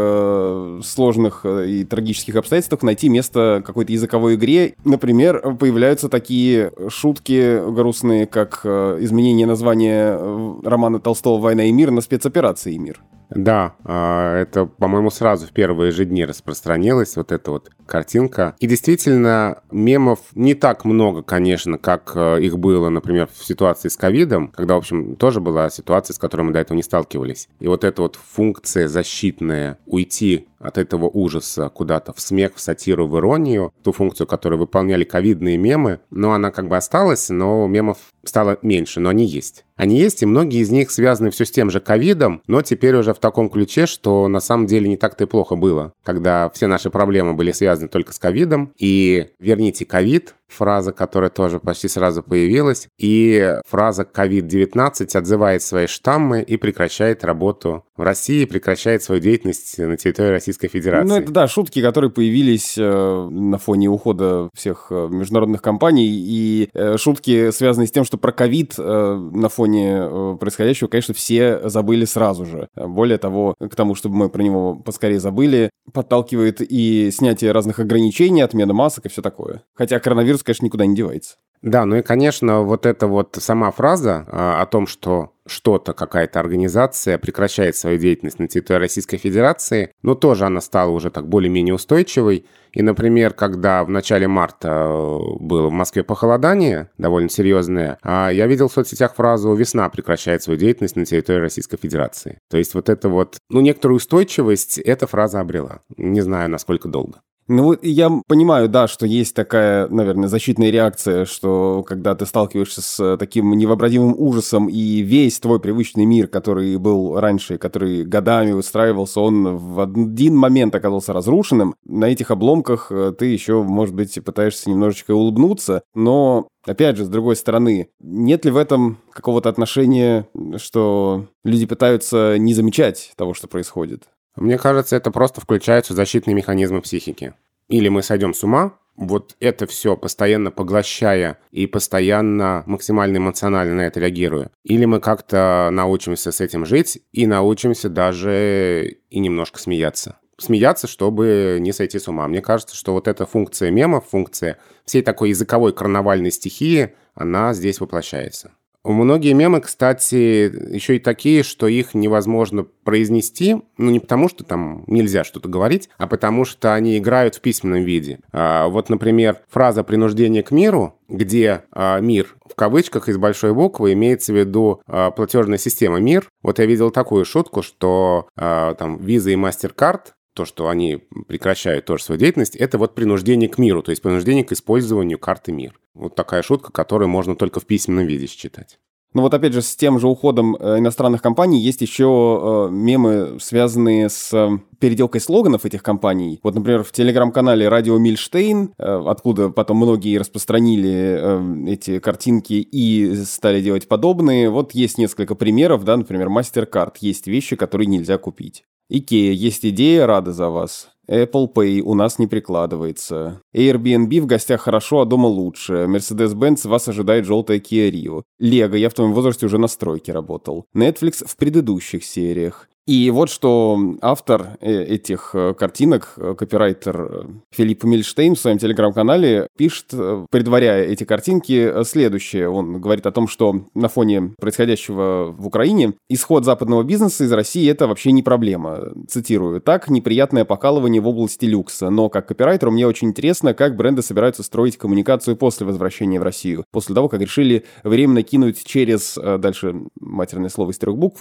сложных 0.84 1.46
и 1.46 1.84
трагических 1.84 2.36
обстоятельствах, 2.36 2.84
найти 2.84 3.10
место 3.10 3.62
какой-то 3.66 3.92
языковой 3.92 4.36
игре. 4.36 4.76
Например, 4.84 5.56
появляются 5.56 6.10
такие 6.10 6.72
шутки 6.90 7.62
грустные, 7.72 8.26
как 8.26 8.66
изменение 8.66 9.48
названия 9.48 10.18
романа 10.64 11.00
Толстого 11.00 11.40
«Война 11.40 11.66
и 11.66 11.72
мир» 11.72 11.92
на 11.92 12.02
спецоперации 12.02 12.76
«Мир». 12.78 13.02
Да, 13.30 13.76
а, 13.84 14.40
это, 14.42 14.66
по-моему, 14.66 15.10
сразу 15.10 15.48
в 15.48 15.52
первые 15.52 15.92
же 15.92 16.06
дни 16.06 16.26
распространилась 16.26 17.16
вот 17.16 17.32
эта 17.32 17.52
вот 17.52 17.72
картинка. 17.86 18.56
И 18.60 18.68
действительно, 18.68 19.62
мемов 19.72 20.20
не 20.34 20.54
так 20.54 20.86
много, 20.86 21.22
конечно, 21.22 21.78
как 21.78 22.12
э, 22.16 22.42
их 22.42 22.58
было, 22.58 22.90
например, 22.90 23.30
в 23.32 23.46
ситуации 23.46 23.90
с 23.90 23.98
ковидом, 23.98 24.50
когда, 24.50 24.76
в 24.76 24.80
общем, 24.80 25.16
тоже 25.16 25.40
была 25.40 25.70
ситуация, 25.70 26.14
с 26.14 26.18
которой 26.18 26.42
мы 26.42 26.52
до 26.52 26.60
этого 26.60 26.76
не 26.76 26.84
сталкивались. 26.84 27.48
И 27.60 27.68
вот 27.68 27.84
эта 27.84 28.02
вот 28.02 28.16
функция 28.16 28.88
защитная, 28.88 29.78
уйти 29.86 30.48
от 30.66 30.78
этого 30.78 31.10
ужаса 31.10 31.70
куда-то 31.70 32.14
в 32.14 32.20
смех, 32.20 32.54
в 32.56 32.62
сатиру, 32.62 33.08
в 33.08 33.18
иронию, 33.18 33.74
ту 33.84 33.92
функцию, 33.92 34.28
которую 34.28 34.60
выполняли 34.60 35.04
ковидные 35.04 35.58
мемы, 35.58 36.00
но 36.10 36.34
она 36.34 36.52
как 36.52 36.68
бы 36.68 36.78
осталась, 36.78 37.30
но 37.30 37.68
мемов 37.68 37.98
стало 38.24 38.58
меньше, 38.62 39.00
но 39.00 39.10
они 39.10 39.26
есть. 39.26 39.66
Они 39.76 39.98
есть, 39.98 40.24
и 40.24 40.26
многие 40.26 40.62
из 40.62 40.72
них 40.72 40.90
связаны 40.90 41.32
все 41.32 41.46
с 41.46 41.52
тем 41.52 41.70
же 41.70 41.80
ковидом, 41.80 42.42
но 42.48 42.62
теперь 42.62 42.96
уже 42.96 43.14
в 43.14 43.20
таком 43.20 43.50
ключе, 43.50 43.86
что 43.86 44.28
на 44.28 44.40
самом 44.40 44.68
деле 44.68 44.88
не 44.88 44.98
так-то 44.98 45.26
и 45.26 45.28
плохо 45.28 45.56
было, 45.56 45.94
когда 46.04 46.50
все 46.50 46.68
наши 46.68 46.90
проблемы 46.90 47.34
были 47.34 47.52
связаны 47.52 47.90
только 47.90 48.14
с 48.14 48.20
ковидом, 48.20 48.74
и 48.78 49.28
верните 49.40 49.86
ковид, 49.86 50.36
фраза, 50.48 50.92
которая 50.92 51.30
тоже 51.30 51.60
почти 51.60 51.88
сразу 51.88 52.24
появилась. 52.24 52.88
И 52.98 53.56
фраза 53.68 54.04
COVID-19 54.04 55.18
отзывает 55.18 55.62
свои 55.62 55.88
штаммы 55.88 56.42
и 56.42 56.58
прекращает 56.58 57.24
работу 57.24 57.86
в 57.96 58.02
России, 58.02 58.46
прекращает 58.46 59.04
свою 59.04 59.22
деятельность 59.22 59.78
на 59.78 59.96
территории 59.98 60.32
Российской 60.32 60.68
Федерации. 60.68 61.10
Ну, 61.10 61.16
это 61.18 61.32
да, 61.32 61.48
шутки, 61.48 61.82
которые 61.82 62.12
появились 62.12 62.76
э, 62.78 63.30
на 63.32 63.58
фоне 63.58 63.88
ухода 63.88 64.50
всех 64.54 64.88
э, 64.90 65.08
международных 65.10 65.62
компаний. 65.62 66.08
И 66.08 66.70
э, 66.74 66.98
шутки, 66.98 67.52
связанные 67.52 67.88
с 67.88 67.92
тем, 67.92 68.04
что 68.04 68.18
про 68.18 68.32
ковид 68.32 68.76
э, 68.78 69.30
на 69.34 69.50
фоне 69.50 69.98
э, 70.02 70.38
происходящего, 70.40 70.90
конечно, 70.90 71.14
все 71.14 71.70
забыли 71.70 72.06
сразу 72.06 72.46
же. 72.46 72.68
Более 72.76 73.18
того, 73.18 73.56
к 73.60 73.76
тому, 73.76 73.96
чтобы 73.96 74.16
мы 74.16 74.30
про 74.30 74.42
него 74.42 74.76
поскорее 74.76 75.20
забыли, 75.20 75.70
подталкивает 75.94 76.58
и 76.60 77.12
снятие 77.12 77.52
разных 77.52 77.80
ограничений, 77.80 78.42
отмена 78.42 78.74
масок 78.74 79.06
и 79.06 79.10
все 79.10 79.22
такое. 79.22 79.64
Хотя 79.74 80.00
коронавирус, 80.00 80.35
конечно, 80.44 80.66
никуда 80.66 80.86
не 80.86 80.96
девается. 80.96 81.38
Да, 81.66 81.86
ну 81.86 81.96
и, 81.96 82.04
конечно, 82.04 82.62
вот 82.62 82.86
эта 82.86 83.08
вот 83.08 83.38
сама 83.40 83.72
фраза 83.72 84.26
а, 84.28 84.62
о 84.62 84.66
том, 84.68 84.86
что 84.86 85.32
что-то, 85.48 85.94
какая-то 85.94 86.40
организация 86.40 87.18
прекращает 87.18 87.76
свою 87.76 87.98
деятельность 87.98 88.38
на 88.38 88.48
территории 88.48 88.82
Российской 88.82 89.18
Федерации, 89.18 89.92
но 90.04 90.14
тоже 90.14 90.46
она 90.46 90.62
стала 90.62 90.92
уже 90.92 91.10
так 91.10 91.28
более-менее 91.28 91.74
устойчивой. 91.74 92.46
И, 92.72 92.84
например, 92.84 93.34
когда 93.34 93.84
в 93.84 93.90
начале 93.90 94.28
марта 94.28 94.68
э, 94.70 95.20
было 95.40 95.70
в 95.70 95.72
Москве 95.72 96.04
похолодание, 96.04 96.92
довольно 97.00 97.30
серьезное, 97.30 97.98
а 98.04 98.30
я 98.30 98.46
видел 98.46 98.68
в 98.68 98.74
соцсетях 98.74 99.16
фразу 99.16 99.54
«весна 99.54 99.90
прекращает 99.90 100.44
свою 100.44 100.60
деятельность 100.60 100.96
на 100.96 101.06
территории 101.06 101.40
Российской 101.40 101.78
Федерации». 101.78 102.38
То 102.50 102.58
есть 102.58 102.76
вот 102.76 102.90
это 102.90 103.10
вот, 103.10 103.38
ну, 103.50 103.62
некоторую 103.62 103.98
устойчивость 103.98 104.78
эта 104.78 105.08
фраза 105.08 105.40
обрела. 105.40 105.80
Не 105.98 106.22
знаю, 106.22 106.50
насколько 106.50 106.88
долго. 106.88 107.22
Ну, 107.48 107.78
я 107.84 108.10
понимаю, 108.28 108.68
да, 108.70 108.88
что 108.88 109.06
есть 109.06 109.36
такая, 109.36 109.88
наверное, 109.90 110.28
защитная 110.28 110.72
реакция, 110.72 111.26
что 111.26 111.84
когда 111.88 112.16
ты 112.16 112.26
сталкиваешься 112.26 112.82
с 112.82 113.18
таким 113.18 113.52
невообразимым 113.54 114.16
ужасом, 114.18 114.68
и 114.68 115.02
весь 115.02 115.40
твой 115.40 115.60
привычный 115.60 116.06
мир, 116.06 116.28
который 116.28 116.76
был 116.78 117.20
раньше, 117.20 117.60
который 117.60 118.04
годами 118.04 118.52
выстраивался, 118.52 119.20
он 119.20 119.58
в 119.58 119.80
один 119.80 120.36
момент 120.36 120.74
оказался 120.74 121.14
разрушенным, 121.14 121.76
на 121.86 122.06
этих 122.06 122.32
обломках 122.32 122.92
э, 122.92 123.14
ты 123.18 123.28
еще, 123.28 123.62
может 123.62 123.94
быть, 123.94 124.18
пытаешься 124.24 124.70
немножечко 124.70 125.12
улыбнуться, 125.12 125.84
но 125.94 126.48
Опять 126.68 126.98
же, 126.98 127.06
с 127.06 127.10
другой 127.10 127.36
стороны, 127.36 127.90
нет 128.00 128.44
ли 128.44 128.50
в 128.50 128.58
этом 128.58 128.98
какого-то 129.12 129.50
отношения, 129.50 130.28
что 130.58 131.28
люди 131.44 131.68
пытаются 131.68 132.40
не 132.40 132.56
замечать 132.56 133.14
того, 133.16 133.36
что 133.36 133.48
происходит? 133.48 134.08
Мне 134.36 134.58
кажется, 134.58 134.96
это 134.96 135.12
просто 135.12 135.42
включаются 135.42 135.94
защитные 135.94 136.34
механизмы 136.36 136.82
психики. 136.82 137.34
Или 137.68 137.90
мы 137.90 138.04
сойдем 138.04 138.34
с 138.34 138.44
ума, 138.44 138.78
вот 138.96 139.36
это 139.40 139.66
все 139.68 139.98
постоянно 139.98 140.52
поглощая 140.52 141.38
и 141.52 141.68
постоянно 141.68 142.64
максимально 142.66 143.18
эмоционально 143.18 143.76
на 143.76 143.82
это 143.82 144.00
реагируя. 144.00 144.52
Или 144.64 144.86
мы 144.86 145.00
как-то 145.00 145.70
научимся 145.72 146.32
с 146.32 146.42
этим 146.42 146.66
жить 146.66 147.02
и 147.12 147.28
научимся 147.28 147.90
даже 147.90 148.98
и 149.10 149.20
немножко 149.20 149.60
смеяться. 149.60 150.18
Смеяться, 150.38 150.88
чтобы 150.88 151.58
не 151.62 151.72
сойти 151.72 151.98
с 151.98 152.08
ума. 152.08 152.28
Мне 152.28 152.42
кажется, 152.42 152.76
что 152.76 152.94
вот 152.94 153.08
эта 153.08 153.26
функция 153.26 153.72
мемов, 153.72 154.10
функция 154.10 154.60
всей 154.86 155.02
такой 155.02 155.30
языковой 155.30 155.74
карнавальной 155.74 156.32
стихии, 156.32 156.94
она 157.14 157.54
здесь 157.54 157.80
воплощается. 157.80 158.52
Многие 158.86 159.34
мемы, 159.34 159.62
кстати, 159.62 160.76
еще 160.76 160.98
и 160.98 161.00
такие, 161.00 161.42
что 161.42 161.68
их 161.68 161.96
невозможно 161.96 162.68
произнести, 162.84 163.58
ну 163.78 163.90
не 163.90 164.00
потому, 164.00 164.30
что 164.30 164.44
там 164.44 164.84
нельзя 164.86 165.24
что-то 165.24 165.50
говорить, 165.50 165.90
а 165.98 166.06
потому 166.06 166.46
что 166.46 166.76
они 166.76 167.00
играют 167.00 167.34
в 167.34 167.42
письменном 167.42 167.84
виде. 167.84 168.20
А, 168.32 168.68
вот, 168.68 168.90
например, 168.90 169.42
фраза 169.50 169.84
«принуждение 169.84 170.44
к 170.44 170.52
миру», 170.52 171.00
где 171.10 171.64
а, 171.72 172.00
мир 172.00 172.36
в 172.48 172.54
кавычках 172.54 173.10
из 173.10 173.18
большой 173.18 173.56
буквы 173.56 173.94
имеется 173.94 174.32
в 174.34 174.38
виду 174.38 174.82
а, 174.86 175.10
платежная 175.10 175.58
система 175.58 176.00
МИР. 176.00 176.30
Вот 176.44 176.60
я 176.60 176.66
видел 176.68 176.92
такую 176.92 177.26
шутку, 177.26 177.64
что 177.64 178.28
там 178.36 178.98
Visa 178.98 179.32
и 179.32 179.36
MasterCard 179.36 180.02
то, 180.36 180.46
что 180.46 180.68
они 180.68 181.00
прекращают 181.28 181.86
тоже 181.86 182.04
свою 182.04 182.20
деятельность, 182.20 182.56
это 182.56 182.78
вот 182.78 182.94
принуждение 182.94 183.50
к 183.50 183.58
миру, 183.58 183.82
то 183.82 183.90
есть 183.90 184.02
принуждение 184.02 184.44
к 184.44 184.52
использованию 184.52 185.18
карты 185.18 185.52
МИР. 185.52 185.80
Вот 185.96 186.14
такая 186.14 186.44
шутка, 186.44 186.72
которую 186.72 187.10
можно 187.10 187.36
только 187.36 187.60
в 187.60 187.66
письменном 187.66 188.06
виде 188.06 188.28
считать. 188.28 188.78
Ну 189.16 189.22
вот 189.22 189.34
опять 189.34 189.54
же, 189.54 189.62
с 189.62 189.78
тем 189.78 189.98
же 189.98 190.10
уходом 190.10 190.58
э, 190.58 190.80
иностранных 190.80 191.22
компаний 191.22 191.62
есть 191.62 191.80
еще 191.80 192.68
э, 192.68 192.70
мемы, 192.70 193.38
связанные 193.40 194.10
с 194.10 194.34
э, 194.34 194.60
переделкой 194.78 195.22
слоганов 195.22 195.64
этих 195.64 195.82
компаний. 195.84 196.42
Вот, 196.44 196.54
например, 196.54 196.84
в 196.84 196.92
телеграм-канале 196.92 197.70
Радио 197.70 197.98
Мильштейн, 197.98 198.74
э, 198.78 199.04
откуда 199.08 199.50
потом 199.50 199.78
многие 199.78 200.18
распространили 200.18 201.18
э, 201.18 201.72
эти 201.72 202.00
картинки 202.00 202.56
и 202.56 203.16
стали 203.24 203.62
делать 203.62 203.88
подобные, 203.88 204.50
вот 204.50 204.74
есть 204.74 204.98
несколько 204.98 205.34
примеров, 205.36 205.86
да, 205.86 205.96
например, 205.96 206.28
MasterCard. 206.28 206.96
Есть 207.00 207.28
вещи, 207.28 207.56
которые 207.56 207.88
нельзя 207.88 208.18
купить. 208.18 208.66
Икея, 208.90 209.32
есть 209.32 209.66
идея, 209.66 210.06
рада 210.06 210.32
за 210.32 210.50
вас. 210.50 210.90
Apple 211.10 211.48
Pay 211.54 211.82
у 211.82 211.94
нас 211.94 212.20
не 212.20 212.28
прикладывается. 212.28 213.42
Airbnb 213.56 214.22
в 214.22 214.26
гостях 214.26 214.62
хорошо, 214.62 215.02
а 215.02 215.06
дома 215.06 215.28
лучше. 215.28 215.86
Mercedes-Benz 215.88 216.68
вас 216.68 216.88
ожидает 216.88 217.26
желтая 217.26 217.60
Kia 217.60 217.92
Rio. 217.92 218.24
Лего, 218.40 218.76
я 218.76 218.90
в 218.90 218.94
твоем 218.94 219.14
возрасте 219.14 219.46
уже 219.46 219.58
на 219.58 219.68
стройке 219.68 220.14
работал. 220.14 220.66
Netflix 220.76 221.26
в 221.26 221.36
предыдущих 221.38 222.04
сериях. 222.04 222.68
И 222.88 223.10
вот 223.10 223.32
что 223.32 223.80
автор 224.02 224.58
э, 224.62 224.84
этих 224.84 225.32
э, 225.34 225.56
картинок, 225.58 226.14
э, 226.18 226.36
копирайтер 226.38 227.28
Филипп 227.50 227.84
Мильштейн 227.84 228.36
в 228.36 228.40
своем 228.40 228.60
телеграм-канале 228.60 229.48
пишет, 229.58 229.88
предваряя 230.30 230.84
эти 230.84 231.04
картинки, 231.04 231.84
следующее. 231.84 232.48
Он 232.48 232.80
говорит 232.80 233.08
о 233.08 233.12
том, 233.12 233.28
что 233.28 233.62
на 233.74 233.90
фоне 233.90 234.36
происходящего 234.40 235.34
в 235.36 235.48
Украине 235.48 235.94
исход 236.10 236.46
западного 236.46 236.84
бизнеса 236.84 237.24
из 237.24 237.32
России– 237.32 237.68
это 237.72 237.88
вообще 237.88 238.12
не 238.12 238.22
проблема. 238.22 238.94
Цитирую. 239.08 239.62
«Так, 239.62 239.90
неприятное 239.90 240.46
покалывание 240.46 241.02
в 241.02 241.08
области 241.08 241.46
люкса, 241.46 241.90
но 241.90 242.10
как 242.10 242.28
копирайтеру 242.28 242.72
мне 242.72 242.86
очень 242.86 243.08
интересно, 243.08 243.56
как 243.56 243.76
бренды 243.76 244.04
собираются 244.04 244.44
строить 244.44 244.78
коммуникацию 244.78 245.36
после 245.36 245.66
возвращения 245.66 246.20
в 246.20 246.24
Россию, 246.24 246.66
после 246.72 246.94
того, 246.94 247.10
как 247.10 247.22
решили 247.22 247.66
временно 247.84 248.22
кинуть 248.22 248.64
через, 248.64 249.18
дальше 249.18 249.76
матерное 250.00 250.50
слово 250.50 250.72
из 250.72 250.78
трех 250.78 250.98
букв, 250.98 251.18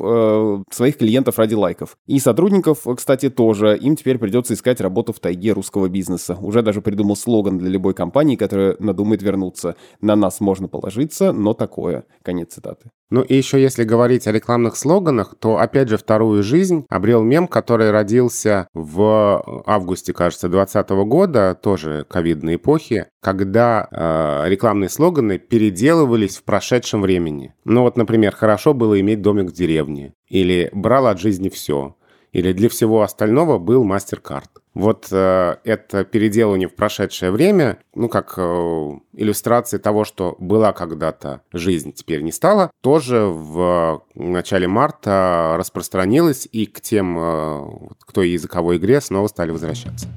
своих 0.70 0.98
клиентов 0.98 1.38
ради 1.38 1.53
ради. 1.54 1.96
И 2.06 2.18
сотрудников, 2.18 2.86
кстати, 2.96 3.30
тоже. 3.30 3.76
Им 3.76 3.96
теперь 3.96 4.18
придется 4.18 4.54
искать 4.54 4.80
работу 4.80 5.12
в 5.12 5.20
тайге 5.20 5.52
русского 5.52 5.88
бизнеса. 5.88 6.36
Уже 6.40 6.62
даже 6.62 6.80
придумал 6.80 7.16
слоган 7.16 7.58
для 7.58 7.70
любой 7.70 7.94
компании, 7.94 8.36
которая 8.36 8.76
надумает 8.78 9.22
вернуться. 9.22 9.76
На 10.00 10.16
нас 10.16 10.40
можно 10.40 10.68
положиться, 10.68 11.32
но 11.32 11.54
такое. 11.54 12.04
Конец 12.22 12.54
цитаты. 12.54 12.90
Ну 13.10 13.22
и 13.22 13.36
еще 13.36 13.62
если 13.62 13.84
говорить 13.84 14.26
о 14.26 14.32
рекламных 14.32 14.76
слоганах, 14.76 15.36
то 15.38 15.58
опять 15.58 15.88
же 15.88 15.96
вторую 15.96 16.42
жизнь 16.42 16.84
обрел 16.88 17.22
мем, 17.22 17.46
который 17.46 17.90
родился 17.90 18.66
в 18.74 19.62
августе, 19.66 20.12
кажется, 20.12 20.48
2020 20.48 20.90
года, 21.06 21.54
тоже 21.54 22.06
ковидной 22.08 22.56
эпохи, 22.56 23.06
когда 23.20 23.86
э, 23.90 24.48
рекламные 24.48 24.88
слоганы 24.88 25.38
переделывались 25.38 26.38
в 26.38 26.44
прошедшем 26.44 27.02
времени. 27.02 27.54
Ну 27.64 27.82
вот, 27.82 27.96
например, 27.96 28.34
«Хорошо 28.34 28.74
было 28.74 28.98
иметь 29.00 29.22
домик 29.22 29.50
в 29.50 29.54
деревне» 29.54 30.14
или 30.28 30.70
«Брал 30.72 31.06
от 31.06 31.20
жизни 31.20 31.48
все» 31.48 31.96
или 32.32 32.52
«Для 32.52 32.68
всего 32.68 33.02
остального 33.02 33.58
был 33.58 33.84
мастер-карт». 33.84 34.50
Вот 34.74 35.06
э, 35.12 35.56
это 35.62 36.04
переделывание 36.04 36.66
в 36.66 36.74
прошедшее 36.74 37.30
время, 37.30 37.78
ну, 37.94 38.08
как 38.08 38.34
э, 38.36 38.90
иллюстрация 39.12 39.78
того, 39.78 40.04
что 40.04 40.34
была 40.40 40.72
когда-то 40.72 41.42
жизнь, 41.52 41.92
теперь 41.92 42.22
не 42.22 42.32
стала, 42.32 42.72
тоже 42.80 43.20
в 43.20 44.02
начале 44.16 44.66
марта 44.66 45.54
распространилось 45.56 46.48
и 46.50 46.66
к 46.66 46.80
тем, 46.80 47.16
э, 47.16 47.68
к 48.04 48.20
языковой 48.20 48.78
игре 48.78 49.00
снова 49.00 49.28
стали 49.28 49.52
возвращаться. 49.52 50.08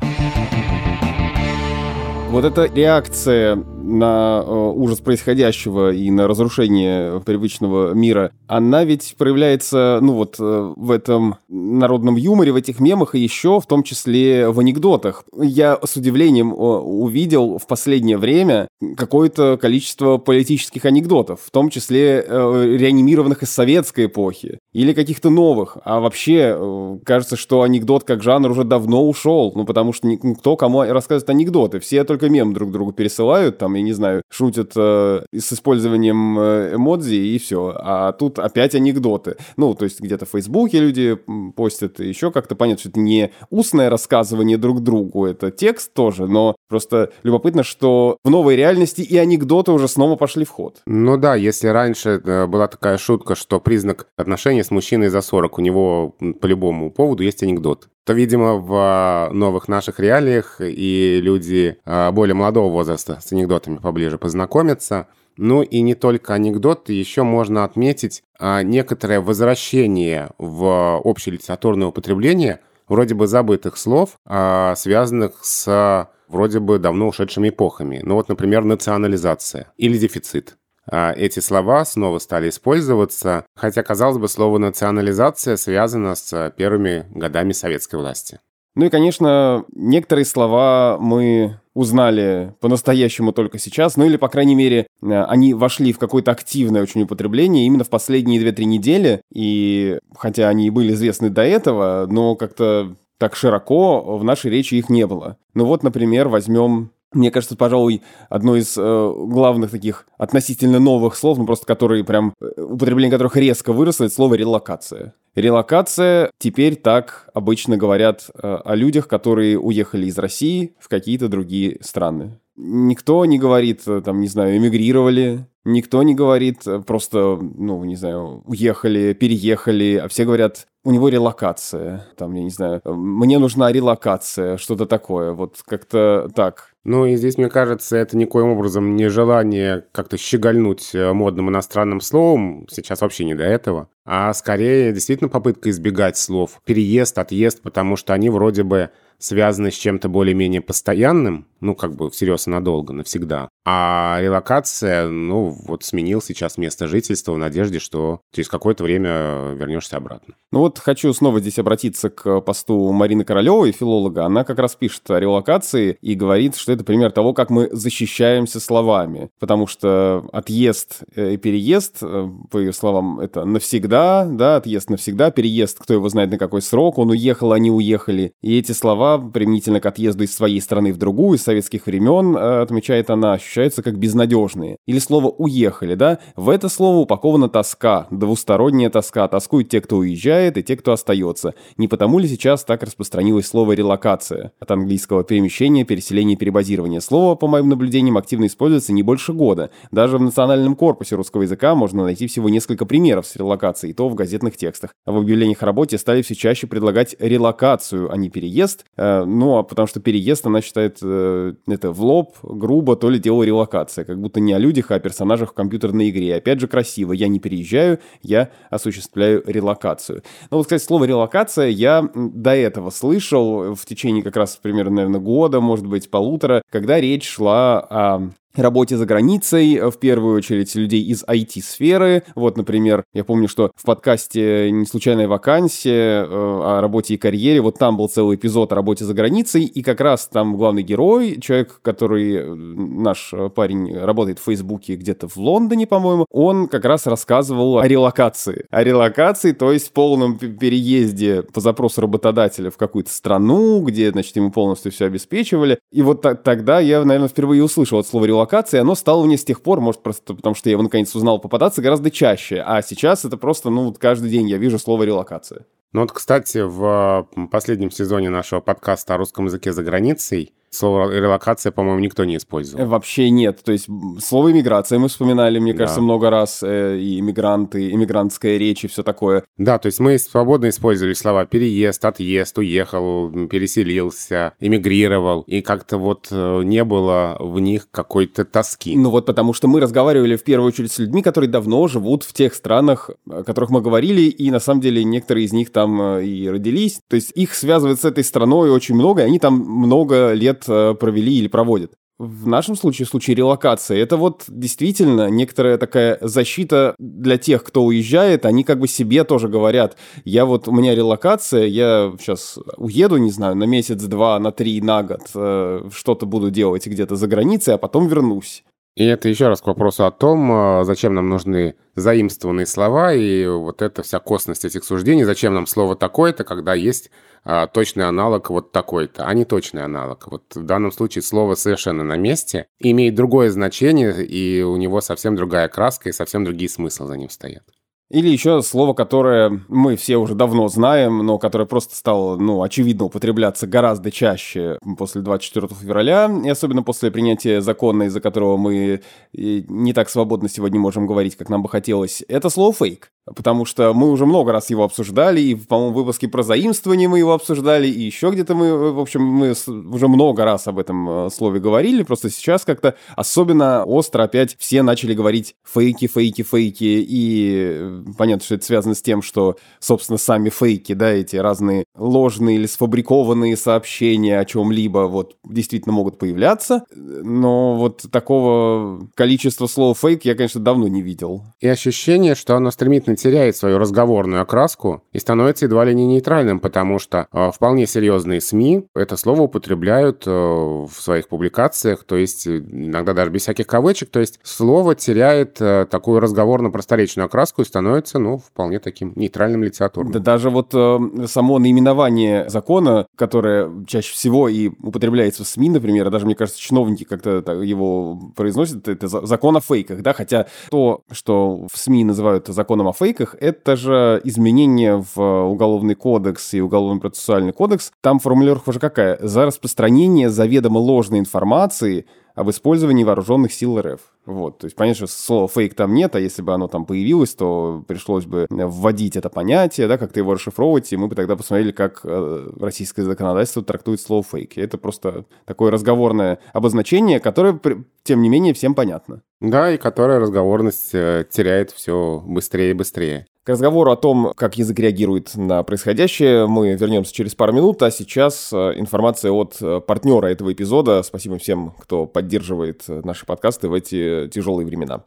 Вот 2.31 2.43
эта 2.43 2.65
реакция 2.65 3.63
на 3.87 4.43
э, 4.45 4.71
ужас 4.75 4.99
происходящего 4.99 5.91
и 5.91 6.11
на 6.11 6.27
разрушение 6.27 7.21
привычного 7.21 7.93
мира, 7.93 8.31
она 8.47 8.83
ведь 8.83 9.15
проявляется, 9.17 9.99
ну 10.01 10.13
вот, 10.13 10.35
э, 10.39 10.73
в 10.75 10.91
этом 10.91 11.37
народном 11.47 12.15
юморе, 12.15 12.51
в 12.51 12.55
этих 12.55 12.79
мемах 12.79 13.15
и 13.15 13.19
еще 13.19 13.59
в 13.59 13.65
том 13.65 13.83
числе 13.83 14.49
в 14.49 14.59
анекдотах. 14.59 15.23
Я 15.33 15.79
с 15.83 15.95
удивлением 15.95 16.53
увидел 16.53 17.57
в 17.57 17.67
последнее 17.67 18.17
время 18.17 18.67
какое-то 18.95 19.57
количество 19.57 20.17
политических 20.17 20.85
анекдотов, 20.85 21.41
в 21.41 21.51
том 21.51 21.69
числе 21.69 22.25
реанимированных 22.27 23.43
из 23.43 23.49
советской 23.49 24.05
эпохи 24.05 24.59
или 24.73 24.93
каких-то 24.93 25.29
новых. 25.29 25.77
А 25.83 25.99
вообще, 25.99 26.99
кажется, 27.05 27.35
что 27.35 27.61
анекдот 27.61 28.03
как 28.03 28.21
жанр 28.21 28.51
уже 28.51 28.63
давно 28.63 29.07
ушел, 29.07 29.53
ну 29.55 29.65
потому 29.65 29.93
что 29.93 30.07
никто 30.07 30.55
кому 30.55 30.83
рассказывает 30.83 31.29
анекдоты, 31.29 31.79
все 31.79 32.03
только 32.03 32.29
мем 32.29 32.53
друг 32.53 32.71
другу 32.71 32.91
пересылают, 32.91 33.57
там, 33.57 33.76
я 33.77 33.83
не 33.83 33.93
знаю, 33.93 34.21
шутят 34.29 34.73
э, 34.75 35.21
с 35.33 35.53
использованием 35.53 36.39
э, 36.39 36.75
эмодзи 36.75 37.15
и 37.15 37.37
все. 37.37 37.73
А 37.77 38.11
тут 38.11 38.39
опять 38.39 38.75
анекдоты. 38.75 39.37
Ну, 39.55 39.73
то 39.73 39.85
есть 39.85 39.99
где-то 39.99 40.25
в 40.25 40.29
Фейсбуке 40.29 40.79
люди 40.79 41.17
постят, 41.55 41.99
еще 41.99 42.31
как-то 42.31 42.55
понятно, 42.55 42.79
что 42.79 42.89
это 42.89 42.99
не 42.99 43.31
устное 43.49 43.89
рассказывание 43.89 44.57
друг 44.57 44.81
другу, 44.81 45.25
это 45.25 45.51
текст 45.51 45.93
тоже, 45.93 46.27
но 46.27 46.55
просто 46.67 47.11
любопытно, 47.23 47.63
что 47.63 48.17
в 48.23 48.29
новой 48.29 48.55
реальности 48.55 49.01
и 49.01 49.17
анекдоты 49.17 49.71
уже 49.71 49.87
снова 49.87 50.15
пошли 50.15 50.45
в 50.45 50.49
ход. 50.49 50.81
Ну 50.85 51.17
да, 51.17 51.35
если 51.35 51.67
раньше 51.67 52.21
э, 52.23 52.47
была 52.47 52.67
такая 52.67 52.97
шутка, 52.97 53.35
что 53.35 53.59
признак 53.59 54.07
отношений 54.17 54.63
с 54.63 54.71
мужчиной 54.71 55.09
за 55.09 55.21
40, 55.21 55.57
у 55.57 55.61
него 55.61 56.15
по 56.41 56.45
любому 56.45 56.91
поводу 56.91 57.23
есть 57.23 57.43
анекдот 57.43 57.87
то, 58.07 58.13
видимо, 58.13 58.53
в 58.53 58.73
а, 58.73 59.29
новых 59.33 59.67
наших 59.67 59.99
реалиях 59.99 60.61
и 60.61 61.19
люди 61.21 61.77
а, 61.83 62.13
более 62.13 62.35
молодого 62.35 62.71
возраста 62.71 63.19
с 63.21 63.33
анекдотами 63.33 63.79
поближе 63.79 64.17
познакомятся. 64.17 65.07
Ну 65.35 65.61
и 65.61 65.81
не 65.81 65.93
только 65.93 66.33
анекдоты, 66.33 66.93
еще 66.93 67.23
можно 67.23 67.65
отметить 67.65 68.23
а, 68.39 68.63
некоторое 68.63 69.19
возвращение 69.19 70.29
в 70.37 71.01
общее 71.03 71.33
литературное 71.33 71.89
употребление 71.89 72.61
вроде 72.87 73.13
бы 73.13 73.27
забытых 73.27 73.75
слов, 73.75 74.17
связанных 74.23 75.43
с 75.43 76.09
вроде 76.29 76.61
бы 76.61 76.79
давно 76.79 77.09
ушедшими 77.09 77.49
эпохами. 77.49 77.99
Ну 78.01 78.15
вот, 78.15 78.29
например, 78.29 78.63
национализация 78.63 79.73
или 79.75 79.97
дефицит. 79.97 80.55
А, 80.89 81.13
эти 81.13 81.39
слова 81.39 81.85
снова 81.85 82.19
стали 82.19 82.49
использоваться, 82.49 83.45
хотя, 83.55 83.83
казалось 83.83 84.17
бы, 84.17 84.27
слово 84.27 84.57
«национализация» 84.57 85.57
связано 85.57 86.15
с 86.15 86.53
первыми 86.55 87.05
годами 87.13 87.51
советской 87.51 87.97
власти. 87.97 88.39
Ну 88.75 88.85
и, 88.85 88.89
конечно, 88.89 89.65
некоторые 89.73 90.25
слова 90.25 90.97
мы 90.99 91.59
узнали 91.73 92.53
по-настоящему 92.59 93.31
только 93.31 93.57
сейчас, 93.57 93.97
ну 93.97 94.05
или, 94.05 94.17
по 94.17 94.29
крайней 94.29 94.55
мере, 94.55 94.87
они 95.01 95.53
вошли 95.55 95.93
в 95.93 95.99
какое-то 95.99 96.31
активное 96.31 96.83
очень 96.83 97.03
употребление 97.03 97.65
именно 97.65 97.83
в 97.83 97.89
последние 97.89 98.41
2-3 98.41 98.65
недели, 98.65 99.21
и 99.33 99.97
хотя 100.15 100.47
они 100.49 100.67
и 100.67 100.71
были 100.71 100.93
известны 100.93 101.29
до 101.29 101.41
этого, 101.41 102.07
но 102.09 102.35
как-то 102.35 102.95
так 103.17 103.35
широко 103.35 104.17
в 104.17 104.23
нашей 104.23 104.51
речи 104.51 104.75
их 104.75 104.89
не 104.89 105.07
было. 105.07 105.37
Ну 105.55 105.65
вот, 105.65 105.81
например, 105.81 106.27
возьмем 106.27 106.91
мне 107.17 107.31
кажется, 107.31 107.55
пожалуй, 107.55 108.01
одно 108.29 108.55
из 108.55 108.77
э, 108.77 108.81
главных 108.81 109.71
таких 109.71 110.07
относительно 110.17 110.79
новых 110.79 111.15
слов, 111.15 111.37
ну 111.37 111.45
просто 111.45 111.65
которые 111.65 112.03
прям, 112.03 112.33
э, 112.39 112.61
употребление 112.61 113.11
которых 113.11 113.35
резко 113.35 113.73
выросло, 113.73 114.05
это 114.05 114.13
слово 114.13 114.35
«релокация». 114.35 115.13
Релокация 115.35 116.31
теперь 116.39 116.75
так 116.75 117.29
обычно 117.33 117.77
говорят 117.77 118.29
э, 118.33 118.55
о 118.63 118.75
людях, 118.75 119.07
которые 119.07 119.59
уехали 119.59 120.07
из 120.07 120.17
России 120.17 120.73
в 120.79 120.87
какие-то 120.89 121.27
другие 121.27 121.77
страны. 121.81 122.39
Никто 122.55 123.23
не 123.25 123.37
говорит, 123.37 123.81
э, 123.85 124.01
там, 124.03 124.19
не 124.19 124.27
знаю, 124.27 124.57
эмигрировали, 124.57 125.45
никто 125.63 126.01
не 126.01 126.15
говорит 126.15 126.65
э, 126.65 126.81
просто, 126.81 127.37
ну, 127.39 127.83
не 127.83 127.95
знаю, 127.95 128.41
уехали, 128.45 129.13
переехали, 129.13 130.01
а 130.03 130.07
все 130.07 130.25
говорят, 130.25 130.65
у 130.87 130.91
него 130.91 131.09
релокация, 131.09 132.05
там, 132.15 132.33
я 132.33 132.43
не 132.43 132.49
знаю, 132.49 132.81
мне 132.85 133.39
нужна 133.39 133.73
релокация, 133.73 134.55
что-то 134.55 134.85
такое, 134.85 135.33
вот 135.33 135.57
как-то 135.65 136.29
так. 136.33 136.71
Ну 136.85 137.05
и 137.05 137.17
здесь, 137.17 137.37
мне 137.37 137.49
кажется, 137.49 137.97
это 137.97 138.15
никоим 138.15 138.51
образом 138.51 138.95
не 138.95 139.09
желание 139.09 139.83
как-то 139.91 140.15
щегольнуть 140.15 140.95
э, 140.95 141.11
модным 141.11 141.49
иностранным 141.49 141.99
словом, 141.99 142.67
сейчас 142.71 143.01
вообще 143.01 143.25
не 143.25 143.35
до 143.35 143.43
этого, 143.43 143.89
а 144.05 144.33
скорее 144.33 144.93
действительно 144.93 145.27
попытка 145.29 145.69
избегать 145.71 146.17
слов 146.17 146.61
переезд, 146.63 147.19
отъезд, 147.19 147.61
потому 147.63 147.97
что 147.97 148.13
они 148.13 148.29
вроде 148.29 148.63
бы 148.63 148.89
связаны 149.19 149.71
с 149.71 149.75
чем-то 149.75 150.09
более-менее 150.09 150.61
постоянным, 150.61 151.47
ну, 151.59 151.75
как 151.75 151.95
бы 151.95 152.09
всерьез 152.09 152.47
и 152.47 152.51
надолго, 152.51 152.93
навсегда. 152.93 153.49
А 153.65 154.19
релокация, 154.21 155.07
ну, 155.07 155.55
вот 155.65 155.83
сменил 155.83 156.21
сейчас 156.21 156.57
место 156.57 156.87
жительства 156.87 157.33
в 157.33 157.37
надежде, 157.37 157.79
что 157.79 158.21
через 158.33 158.47
какое-то 158.47 158.83
время 158.83 159.53
вернешься 159.53 159.97
обратно. 159.97 160.35
Ну 160.51 160.59
вот 160.59 160.79
хочу 160.79 161.11
снова 161.13 161.39
здесь 161.39 161.59
обратиться 161.59 162.09
к 162.09 162.41
посту 162.41 162.91
Марины 162.91 163.23
Королевой, 163.23 163.71
филолога. 163.71 164.25
Она 164.25 164.43
как 164.43 164.59
раз 164.59 164.75
пишет 164.75 165.09
о 165.09 165.19
релокации 165.19 165.97
и 166.01 166.13
говорит, 166.13 166.55
что 166.55 166.71
это 166.71 166.83
пример 166.83 167.11
того, 167.11 167.33
как 167.33 167.49
мы 167.49 167.69
защищаемся 167.71 168.59
словами. 168.59 169.29
Потому 169.39 169.67
что 169.67 170.29
отъезд 170.31 171.03
э, 171.15 171.33
и 171.33 171.37
переезд, 171.37 171.97
э, 172.01 172.29
по 172.51 172.57
ее 172.59 172.71
словам, 172.71 173.19
это 173.19 173.45
навсегда, 173.45 174.25
да, 174.25 174.57
отъезд 174.57 174.89
навсегда, 174.89 175.31
переезд, 175.31 175.79
кто 175.79 175.93
его 175.95 176.07
знает 176.07 176.31
на 176.31 176.37
какой 176.37 176.61
срок, 176.61 176.97
он 176.97 177.09
уехал, 177.09 177.51
они 177.51 177.71
уехали. 177.71 178.33
И 178.41 178.57
эти 178.57 178.71
слова 178.71 179.06
применительно 179.17 179.79
к 179.79 179.85
отъезду 179.85 180.23
из 180.23 180.35
своей 180.35 180.59
страны 180.59 180.91
в 180.91 180.97
другую, 180.97 181.37
советских 181.37 181.85
времен, 181.85 182.35
э, 182.35 182.61
отмечает 182.61 183.09
она, 183.09 183.33
ощущаются 183.33 183.81
как 183.81 183.97
безнадежные. 183.97 184.77
Или 184.85 184.99
слово 184.99 185.27
«уехали», 185.27 185.95
да? 185.95 186.19
В 186.35 186.49
это 186.49 186.67
слово 186.67 186.97
упакована 186.97 187.47
тоска, 187.47 188.07
двусторонняя 188.11 188.89
тоска. 188.89 189.27
Тоскуют 189.27 189.69
те, 189.69 189.79
кто 189.81 189.97
уезжает, 189.97 190.57
и 190.57 190.63
те, 190.63 190.75
кто 190.75 190.91
остается. 190.91 191.53
Не 191.77 191.87
потому 191.87 192.19
ли 192.19 192.27
сейчас 192.27 192.63
так 192.63 192.83
распространилось 192.83 193.47
слово 193.47 193.73
«релокация»? 193.73 194.51
От 194.59 194.71
английского 194.71 195.23
перемещение, 195.23 195.85
переселение, 195.85 196.35
перебазирование. 196.35 197.01
Слово, 197.01 197.35
по 197.35 197.47
моим 197.47 197.69
наблюдениям, 197.69 198.17
активно 198.17 198.47
используется 198.47 198.93
не 198.93 199.03
больше 199.03 199.33
года. 199.33 199.71
Даже 199.91 200.17
в 200.17 200.21
национальном 200.21 200.75
корпусе 200.75 201.15
русского 201.15 201.43
языка 201.43 201.75
можно 201.75 202.03
найти 202.03 202.27
всего 202.27 202.49
несколько 202.49 202.85
примеров 202.85 203.25
с 203.27 203.35
релокацией, 203.35 203.91
и 203.91 203.93
то 203.93 204.09
в 204.09 204.15
газетных 204.15 204.57
текстах. 204.57 204.93
А 205.05 205.11
в 205.11 205.17
объявлениях 205.17 205.63
о 205.63 205.65
работе 205.65 205.97
стали 205.97 206.21
все 206.21 206.35
чаще 206.35 206.67
предлагать 206.67 207.15
релокацию, 207.19 208.11
а 208.11 208.17
не 208.17 208.29
переезд. 208.29 208.85
Э, 208.97 209.23
ну, 209.25 209.57
а 209.57 209.63
потому 209.63 209.87
что 209.87 209.99
переезд 209.99 210.45
она 210.45 210.61
считает 210.61 210.97
э, 211.01 211.53
это 211.67 211.91
в 211.91 212.01
лоб, 212.01 212.35
грубо, 212.41 212.95
то 212.95 213.09
ли 213.09 213.19
дело 213.19 213.43
релокация. 213.43 214.05
Как 214.05 214.19
будто 214.19 214.39
не 214.39 214.53
о 214.53 214.59
людях, 214.59 214.91
а 214.91 214.95
о 214.95 214.99
персонажах 214.99 215.51
в 215.51 215.53
компьютерной 215.53 216.09
игре. 216.09 216.35
Опять 216.35 216.59
же, 216.59 216.67
красиво. 216.67 217.13
Я 217.13 217.27
не 217.27 217.39
переезжаю, 217.39 217.99
я 218.21 218.49
осуществляю 218.69 219.43
релокацию. 219.45 220.23
Ну 220.49 220.57
вот, 220.57 220.63
кстати, 220.63 220.83
слово 220.83 221.05
релокация 221.05 221.67
я 221.67 222.09
до 222.13 222.51
этого 222.51 222.89
слышал 222.89 223.75
в 223.75 223.85
течение 223.85 224.23
как 224.23 224.35
раз 224.35 224.57
примерно, 224.61 224.97
наверное, 224.97 225.19
года, 225.19 225.61
может 225.61 225.85
быть, 225.85 226.09
полутора, 226.09 226.61
когда 226.71 226.99
речь 226.99 227.27
шла 227.27 227.79
о 227.79 228.29
работе 228.57 228.97
за 228.97 229.05
границей, 229.05 229.75
э, 229.75 229.89
в 229.89 229.97
первую 229.97 230.37
очередь 230.37 230.73
людей 230.75 231.03
из 231.03 231.23
IT-сферы. 231.23 232.23
Вот, 232.35 232.57
например, 232.57 233.03
я 233.13 233.23
помню, 233.23 233.47
что 233.47 233.71
в 233.75 233.85
подкасте 233.85 234.71
«Не 234.71 234.85
случайная 234.85 235.27
вакансия» 235.27 236.23
э, 236.23 236.27
о 236.27 236.81
работе 236.81 237.15
и 237.15 237.17
карьере, 237.17 237.61
вот 237.61 237.77
там 237.77 237.97
был 237.97 238.09
целый 238.09 238.35
эпизод 238.37 238.71
о 238.71 238.75
работе 238.75 239.05
за 239.05 239.13
границей, 239.13 239.63
и 239.63 239.81
как 239.81 240.01
раз 240.01 240.27
там 240.27 240.55
главный 240.55 240.83
герой, 240.83 241.39
человек, 241.39 241.79
который, 241.81 242.35
э, 242.35 242.53
наш 242.53 243.33
парень, 243.55 243.97
работает 243.97 244.39
в 244.39 244.43
Фейсбуке 244.43 244.95
где-то 244.95 245.27
в 245.27 245.37
Лондоне, 245.37 245.87
по-моему, 245.87 246.25
он 246.31 246.67
как 246.67 246.85
раз 246.85 247.07
рассказывал 247.07 247.79
о 247.79 247.87
релокации. 247.87 248.65
О 248.69 248.83
релокации, 248.83 249.51
то 249.51 249.71
есть 249.71 249.91
полном 249.91 250.37
переезде 250.37 251.41
по 251.41 251.61
запросу 251.61 252.01
работодателя 252.01 252.69
в 252.69 252.77
какую-то 252.77 253.11
страну, 253.11 253.81
где, 253.81 254.11
значит, 254.11 254.35
ему 254.35 254.51
полностью 254.51 254.91
все 254.91 255.05
обеспечивали. 255.05 255.79
И 255.91 256.01
вот 256.01 256.21
тогда 256.43 256.79
я, 256.79 257.03
наверное, 257.03 257.29
впервые 257.29 257.63
услышал 257.63 257.99
от 257.99 258.07
слова 258.07 258.25
релокация 258.25 258.46
локации, 258.47 258.79
оно 258.79 258.95
стало 258.95 259.25
мне 259.25 259.37
с 259.37 259.43
тех 259.43 259.61
пор, 259.61 259.81
может, 259.81 260.01
просто 260.01 260.33
потому 260.33 260.55
что 260.55 260.69
я 260.69 260.71
его 260.71 260.83
наконец 260.83 261.13
узнал, 261.13 261.39
попадаться 261.39 261.81
гораздо 261.81 262.09
чаще. 262.09 262.63
А 262.65 262.81
сейчас 262.81 263.25
это 263.25 263.37
просто, 263.37 263.69
ну, 263.69 263.83
вот 263.85 263.97
каждый 263.97 264.29
день 264.29 264.47
я 264.47 264.57
вижу 264.57 264.79
слово 264.79 265.03
релокация. 265.03 265.65
Ну 265.91 266.01
вот, 266.01 266.11
кстати, 266.11 266.59
в 266.59 267.27
последнем 267.51 267.91
сезоне 267.91 268.29
нашего 268.29 268.61
подкаста 268.61 269.15
о 269.15 269.17
русском 269.17 269.45
языке 269.45 269.73
за 269.73 269.83
границей 269.83 270.53
Слово 270.69 271.11
релокация, 271.11 271.71
по-моему, 271.71 271.99
никто 271.99 272.25
не 272.25 272.37
использовал. 272.37 272.85
Вообще 272.85 273.29
нет. 273.29 273.61
То 273.63 273.71
есть 273.71 273.87
слово 274.19 274.51
иммиграция 274.51 274.99
мы 274.99 275.07
вспоминали, 275.07 275.59
мне 275.59 275.73
да. 275.73 275.79
кажется, 275.79 276.01
много 276.01 276.29
раз. 276.29 276.61
Э, 276.63 276.97
и 276.97 277.19
иммигранты, 277.19 277.91
иммигрантская 277.91 278.57
речь 278.57 278.83
и 278.83 278.87
все 278.87 279.03
такое. 279.03 279.43
Да, 279.57 279.77
то 279.77 279.87
есть 279.87 279.99
мы 279.99 280.17
свободно 280.17 280.69
использовали 280.69 281.13
слова 281.13 281.45
переезд, 281.45 282.03
отъезд, 282.05 282.57
уехал, 282.57 283.29
переселился, 283.47 284.53
эмигрировал. 284.59 285.41
И 285.41 285.61
как-то 285.61 285.97
вот 285.97 286.27
э, 286.31 286.61
не 286.63 286.83
было 286.83 287.37
в 287.39 287.59
них 287.59 287.87
какой-то 287.91 288.45
тоски. 288.45 288.95
Ну 288.95 289.09
вот 289.09 289.25
потому 289.25 289.53
что 289.53 289.67
мы 289.67 289.79
разговаривали 289.79 290.35
в 290.35 290.43
первую 290.43 290.69
очередь 290.69 290.91
с 290.91 290.99
людьми, 290.99 291.21
которые 291.21 291.49
давно 291.49 291.87
живут 291.87 292.23
в 292.23 292.33
тех 292.33 292.53
странах, 292.53 293.09
о 293.29 293.43
которых 293.43 293.69
мы 293.69 293.81
говорили, 293.81 294.21
и 294.23 294.51
на 294.51 294.59
самом 294.59 294.81
деле 294.81 295.03
некоторые 295.03 295.45
из 295.45 295.53
них 295.53 295.71
там 295.71 296.01
э, 296.01 296.25
и 296.25 296.49
родились. 296.49 296.99
То 297.07 297.15
есть 297.15 297.31
их 297.35 297.53
связывает 297.53 298.01
с 298.01 298.05
этой 298.05 298.23
страной 298.23 298.71
очень 298.71 298.95
много, 298.95 299.21
и 299.21 299.25
они 299.25 299.39
там 299.39 299.55
много 299.55 300.33
лет 300.33 300.56
лет 300.57 300.63
э, 300.67 300.95
провели 300.95 301.37
или 301.37 301.47
проводят. 301.47 301.93
в 302.19 302.47
нашем 302.47 302.75
случае, 302.75 303.05
в 303.05 303.09
случае 303.09 303.35
релокации, 303.35 303.99
это 303.99 304.17
вот 304.17 304.45
действительно 304.47 305.29
некоторая 305.29 305.77
такая 305.77 306.17
защита 306.21 306.95
для 306.97 307.37
тех, 307.37 307.63
кто 307.63 307.83
уезжает, 307.83 308.45
они 308.45 308.63
как 308.63 308.79
бы 308.79 308.87
себе 308.87 309.23
тоже 309.23 309.47
говорят, 309.49 309.97
я 310.25 310.45
вот, 310.45 310.67
у 310.67 310.71
меня 310.71 310.95
релокация, 310.95 311.65
я 311.65 312.11
сейчас 312.19 312.57
уеду, 312.77 313.17
не 313.17 313.29
знаю, 313.29 313.55
на 313.55 313.65
месяц, 313.65 314.01
два, 314.01 314.39
на 314.39 314.51
три, 314.51 314.81
на 314.81 315.03
год, 315.03 315.29
э, 315.35 315.89
что-то 315.93 316.25
буду 316.25 316.49
делать 316.49 316.87
где-то 316.87 317.15
за 317.15 317.27
границей, 317.27 317.75
а 317.75 317.77
потом 317.77 318.07
вернусь. 318.07 318.63
И 318.97 319.05
это 319.05 319.29
еще 319.29 319.47
раз 319.47 319.61
к 319.61 319.67
вопросу 319.67 320.07
о 320.07 320.11
том, 320.11 320.51
э, 320.51 320.83
зачем 320.83 321.13
нам 321.13 321.29
нужны 321.29 321.75
заимствованные 321.93 322.65
слова 322.65 323.13
и 323.13 323.45
вот 323.45 323.83
эта 323.83 324.01
вся 324.01 324.17
косность 324.19 324.65
этих 324.65 324.83
суждений, 324.83 325.23
зачем 325.23 325.53
нам 325.53 325.67
слово 325.67 325.95
такое-то, 325.95 326.43
когда 326.43 326.73
есть 326.73 327.11
а, 327.43 327.67
точный 327.67 328.05
аналог 328.07 328.49
вот 328.49 328.71
такой-то, 328.71 329.25
а 329.27 329.33
не 329.35 329.45
точный 329.45 329.83
аналог. 329.83 330.25
Вот 330.31 330.55
в 330.55 330.63
данном 330.63 330.91
случае 330.91 331.21
слово 331.21 331.53
совершенно 331.53 332.03
на 332.03 332.17
месте, 332.17 332.65
имеет 332.79 333.13
другое 333.13 333.51
значение, 333.51 334.25
и 334.25 334.63
у 334.63 334.75
него 334.77 334.99
совсем 334.99 335.35
другая 335.35 335.67
краска 335.67 336.09
и 336.09 336.11
совсем 336.11 336.43
другие 336.43 336.69
смыслы 336.69 337.05
за 337.05 337.17
ним 337.17 337.29
стоят. 337.29 337.76
Или 338.09 338.29
еще 338.29 338.61
слово, 338.61 338.93
которое 338.93 339.61
мы 339.67 339.97
все 339.97 340.15
уже 340.15 340.33
давно 340.33 340.69
знаем, 340.69 341.25
но 341.25 341.37
которое 341.37 341.65
просто 341.65 341.95
стало, 341.95 342.37
ну, 342.37 342.63
очевидно 342.63 343.05
употребляться 343.05 343.67
гораздо 343.67 344.11
чаще 344.11 344.79
после 344.97 345.21
24 345.21 345.67
февраля, 345.81 346.31
и 346.45 346.47
особенно 346.47 346.83
после 346.83 347.11
принятия 347.11 347.59
закона, 347.59 348.03
из-за 348.03 348.21
которого 348.21 348.55
мы 348.55 349.01
не 349.33 349.91
так 349.91 350.09
свободно 350.09 350.47
сегодня 350.47 350.79
можем 350.79 351.05
говорить, 351.05 351.35
как 351.35 351.49
нам 351.49 351.61
бы 351.61 351.67
хотелось. 351.67 352.23
Это 352.29 352.49
слово 352.49 352.73
«фейк». 352.73 353.11
Потому 353.35 353.65
что 353.65 353.93
мы 353.93 354.09
уже 354.09 354.25
много 354.25 354.53
раз 354.53 354.69
его 354.69 354.85
обсуждали, 354.85 355.41
и, 355.41 355.55
по-моему, 355.55 355.91
в 355.91 355.97
выпуске 355.97 356.29
про 356.29 356.43
заимствование 356.43 357.09
мы 357.09 357.19
его 357.19 357.33
обсуждали, 357.33 357.85
и 357.85 358.01
еще 358.03 358.29
где-то 358.29 358.55
мы, 358.55 358.93
в 358.93 358.99
общем, 359.01 359.21
мы 359.21 359.53
уже 359.93 360.07
много 360.07 360.45
раз 360.45 360.65
об 360.67 360.79
этом 360.79 361.09
э, 361.09 361.29
слове 361.29 361.59
говорили, 361.59 362.03
просто 362.03 362.29
сейчас 362.29 362.63
как-то 362.63 362.95
особенно 363.17 363.83
остро 363.83 364.23
опять 364.23 364.55
все 364.57 364.81
начали 364.81 365.13
говорить 365.13 365.55
фейки, 365.65 366.07
фейки, 366.07 366.41
фейки, 366.41 366.85
и 366.85 367.77
э, 367.77 367.96
понятно, 368.17 368.43
что 368.43 368.55
это 368.55 368.65
связано 368.65 368.95
с 368.95 369.01
тем, 369.01 369.21
что, 369.21 369.57
собственно, 369.79 370.17
сами 370.17 370.49
фейки, 370.49 370.93
да, 370.93 371.09
эти 371.11 371.35
разные 371.35 371.85
ложные 371.95 372.57
или 372.57 372.65
сфабрикованные 372.65 373.57
сообщения 373.57 374.39
о 374.39 374.45
чем-либо 374.45 375.07
вот 375.07 375.35
действительно 375.43 375.93
могут 375.93 376.17
появляться, 376.17 376.83
но 376.95 377.75
вот 377.75 378.05
такого 378.11 379.07
количества 379.15 379.67
слов 379.67 379.99
фейк 379.99 380.25
я, 380.25 380.35
конечно, 380.35 380.61
давно 380.61 380.87
не 380.87 381.01
видел. 381.01 381.43
И 381.59 381.67
ощущение, 381.67 382.35
что 382.35 382.55
оно 382.55 382.71
стремительно 382.71 383.15
теряет 383.15 383.55
свою 383.55 383.77
разговорную 383.77 384.41
окраску 384.41 385.03
и 385.11 385.19
становится 385.19 385.65
едва 385.65 385.85
ли 385.85 385.95
не 385.95 386.05
нейтральным, 386.05 386.59
потому 386.59 386.99
что 386.99 387.27
э, 387.31 387.51
вполне 387.53 387.87
серьезные 387.87 388.41
СМИ 388.41 388.87
это 388.95 389.17
слово 389.17 389.43
употребляют 389.43 390.23
э, 390.25 390.29
в 390.29 390.93
своих 390.97 391.27
публикациях, 391.27 392.03
то 392.03 392.15
есть 392.15 392.47
э, 392.47 392.57
иногда 392.57 393.13
даже 393.13 393.31
без 393.31 393.41
всяких 393.41 393.67
кавычек, 393.67 394.09
то 394.09 394.19
есть 394.19 394.39
слово 394.43 394.95
теряет 394.95 395.61
э, 395.61 395.85
такую 395.89 396.19
разговорно-просторечную 396.19 397.25
окраску 397.25 397.61
и 397.61 397.65
становится, 397.65 397.86
ну, 398.19 398.37
вполне 398.37 398.79
таким 398.79 399.13
нейтральным 399.15 399.63
литературным. 399.63 400.13
Да 400.13 400.19
даже 400.19 400.49
вот 400.49 400.73
э, 400.73 400.99
само 401.27 401.59
наименование 401.59 402.49
закона, 402.49 403.07
которое 403.15 403.71
чаще 403.85 404.13
всего 404.13 404.49
и 404.49 404.69
употребляется 404.81 405.43
в 405.43 405.47
СМИ, 405.47 405.69
например, 405.69 406.07
а 406.07 406.09
даже, 406.09 406.25
мне 406.25 406.35
кажется, 406.35 406.59
чиновники 406.59 407.03
как-то 407.03 407.41
его 407.61 408.19
произносят, 408.35 408.87
это 408.87 409.07
закон 409.07 409.57
о 409.57 409.61
фейках, 409.61 410.01
да, 410.01 410.13
хотя 410.13 410.47
то, 410.69 411.01
что 411.11 411.67
в 411.71 411.77
СМИ 411.77 412.05
называют 412.05 412.47
законом 412.47 412.87
о 412.87 412.93
фейках, 412.93 413.35
это 413.39 413.75
же 413.75 414.21
изменение 414.23 415.03
в 415.15 415.21
Уголовный 415.21 415.95
кодекс 415.95 416.53
и 416.53 416.61
Уголовно-процессуальный 416.61 417.53
кодекс. 417.53 417.91
Там 418.01 418.19
формулировка 418.19 418.69
уже 418.69 418.79
какая? 418.79 419.17
За 419.21 419.45
распространение 419.45 420.29
заведомо 420.29 420.79
ложной 420.79 421.19
информации 421.19 422.05
об 422.37 422.51
использовании 422.51 423.03
вооруженных 423.03 423.51
сил 423.51 423.81
РФ. 423.81 423.99
Вот, 424.27 424.59
то 424.59 424.65
есть 424.65 424.75
понятно, 424.75 425.07
что 425.07 425.17
слова 425.17 425.47
фейк 425.47 425.73
там 425.73 425.95
нет, 425.95 426.15
а 426.15 426.19
если 426.19 426.43
бы 426.43 426.53
оно 426.53 426.67
там 426.67 426.85
появилось, 426.85 427.33
то 427.33 427.83
пришлось 427.87 428.25
бы 428.25 428.45
вводить 428.49 429.15
это 429.15 429.29
понятие, 429.29 429.87
да, 429.87 429.97
как-то 429.97 430.19
его 430.19 430.35
расшифровывать, 430.35 430.93
и 430.93 430.97
мы 430.97 431.07
бы 431.07 431.15
тогда 431.15 431.35
посмотрели, 431.35 431.71
как 431.71 432.01
э, 432.03 432.49
российское 432.59 433.03
законодательство 433.03 433.63
трактует 433.63 433.99
слово 433.99 434.21
фейк. 434.21 434.55
И 434.55 434.61
это 434.61 434.77
просто 434.77 435.25
такое 435.45 435.71
разговорное 435.71 436.37
обозначение, 436.53 437.19
которое, 437.19 437.59
тем 438.03 438.21
не 438.21 438.29
менее, 438.29 438.53
всем 438.53 438.75
понятно. 438.75 439.23
Да, 439.41 439.71
и 439.73 439.77
которая 439.77 440.19
разговорность 440.19 440.93
э, 440.93 441.25
теряет 441.31 441.71
все 441.71 442.23
быстрее 442.23 442.71
и 442.71 442.73
быстрее. 442.73 443.25
К 443.47 443.51
разговору 443.51 443.91
о 443.91 443.95
том, 443.95 444.33
как 444.35 444.57
язык 444.57 444.77
реагирует 444.77 445.37
на 445.37 445.63
происходящее, 445.63 446.47
мы 446.47 446.73
вернемся 446.73 447.13
через 447.13 447.33
пару 447.33 447.53
минут, 447.53 447.81
а 447.81 447.91
сейчас 447.91 448.51
э, 448.51 448.73
информация 448.75 449.31
от 449.31 449.55
э, 449.61 449.79
партнера 449.79 450.27
этого 450.27 450.51
эпизода. 450.51 451.01
Спасибо 451.01 451.37
всем, 451.37 451.71
кто 451.79 452.05
поддерживает 452.07 452.83
э, 452.89 452.99
наши 453.05 453.25
подкасты 453.25 453.69
в 453.69 453.73
эти 453.73 454.27
тяжелые 454.27 454.67
времена 454.67 455.05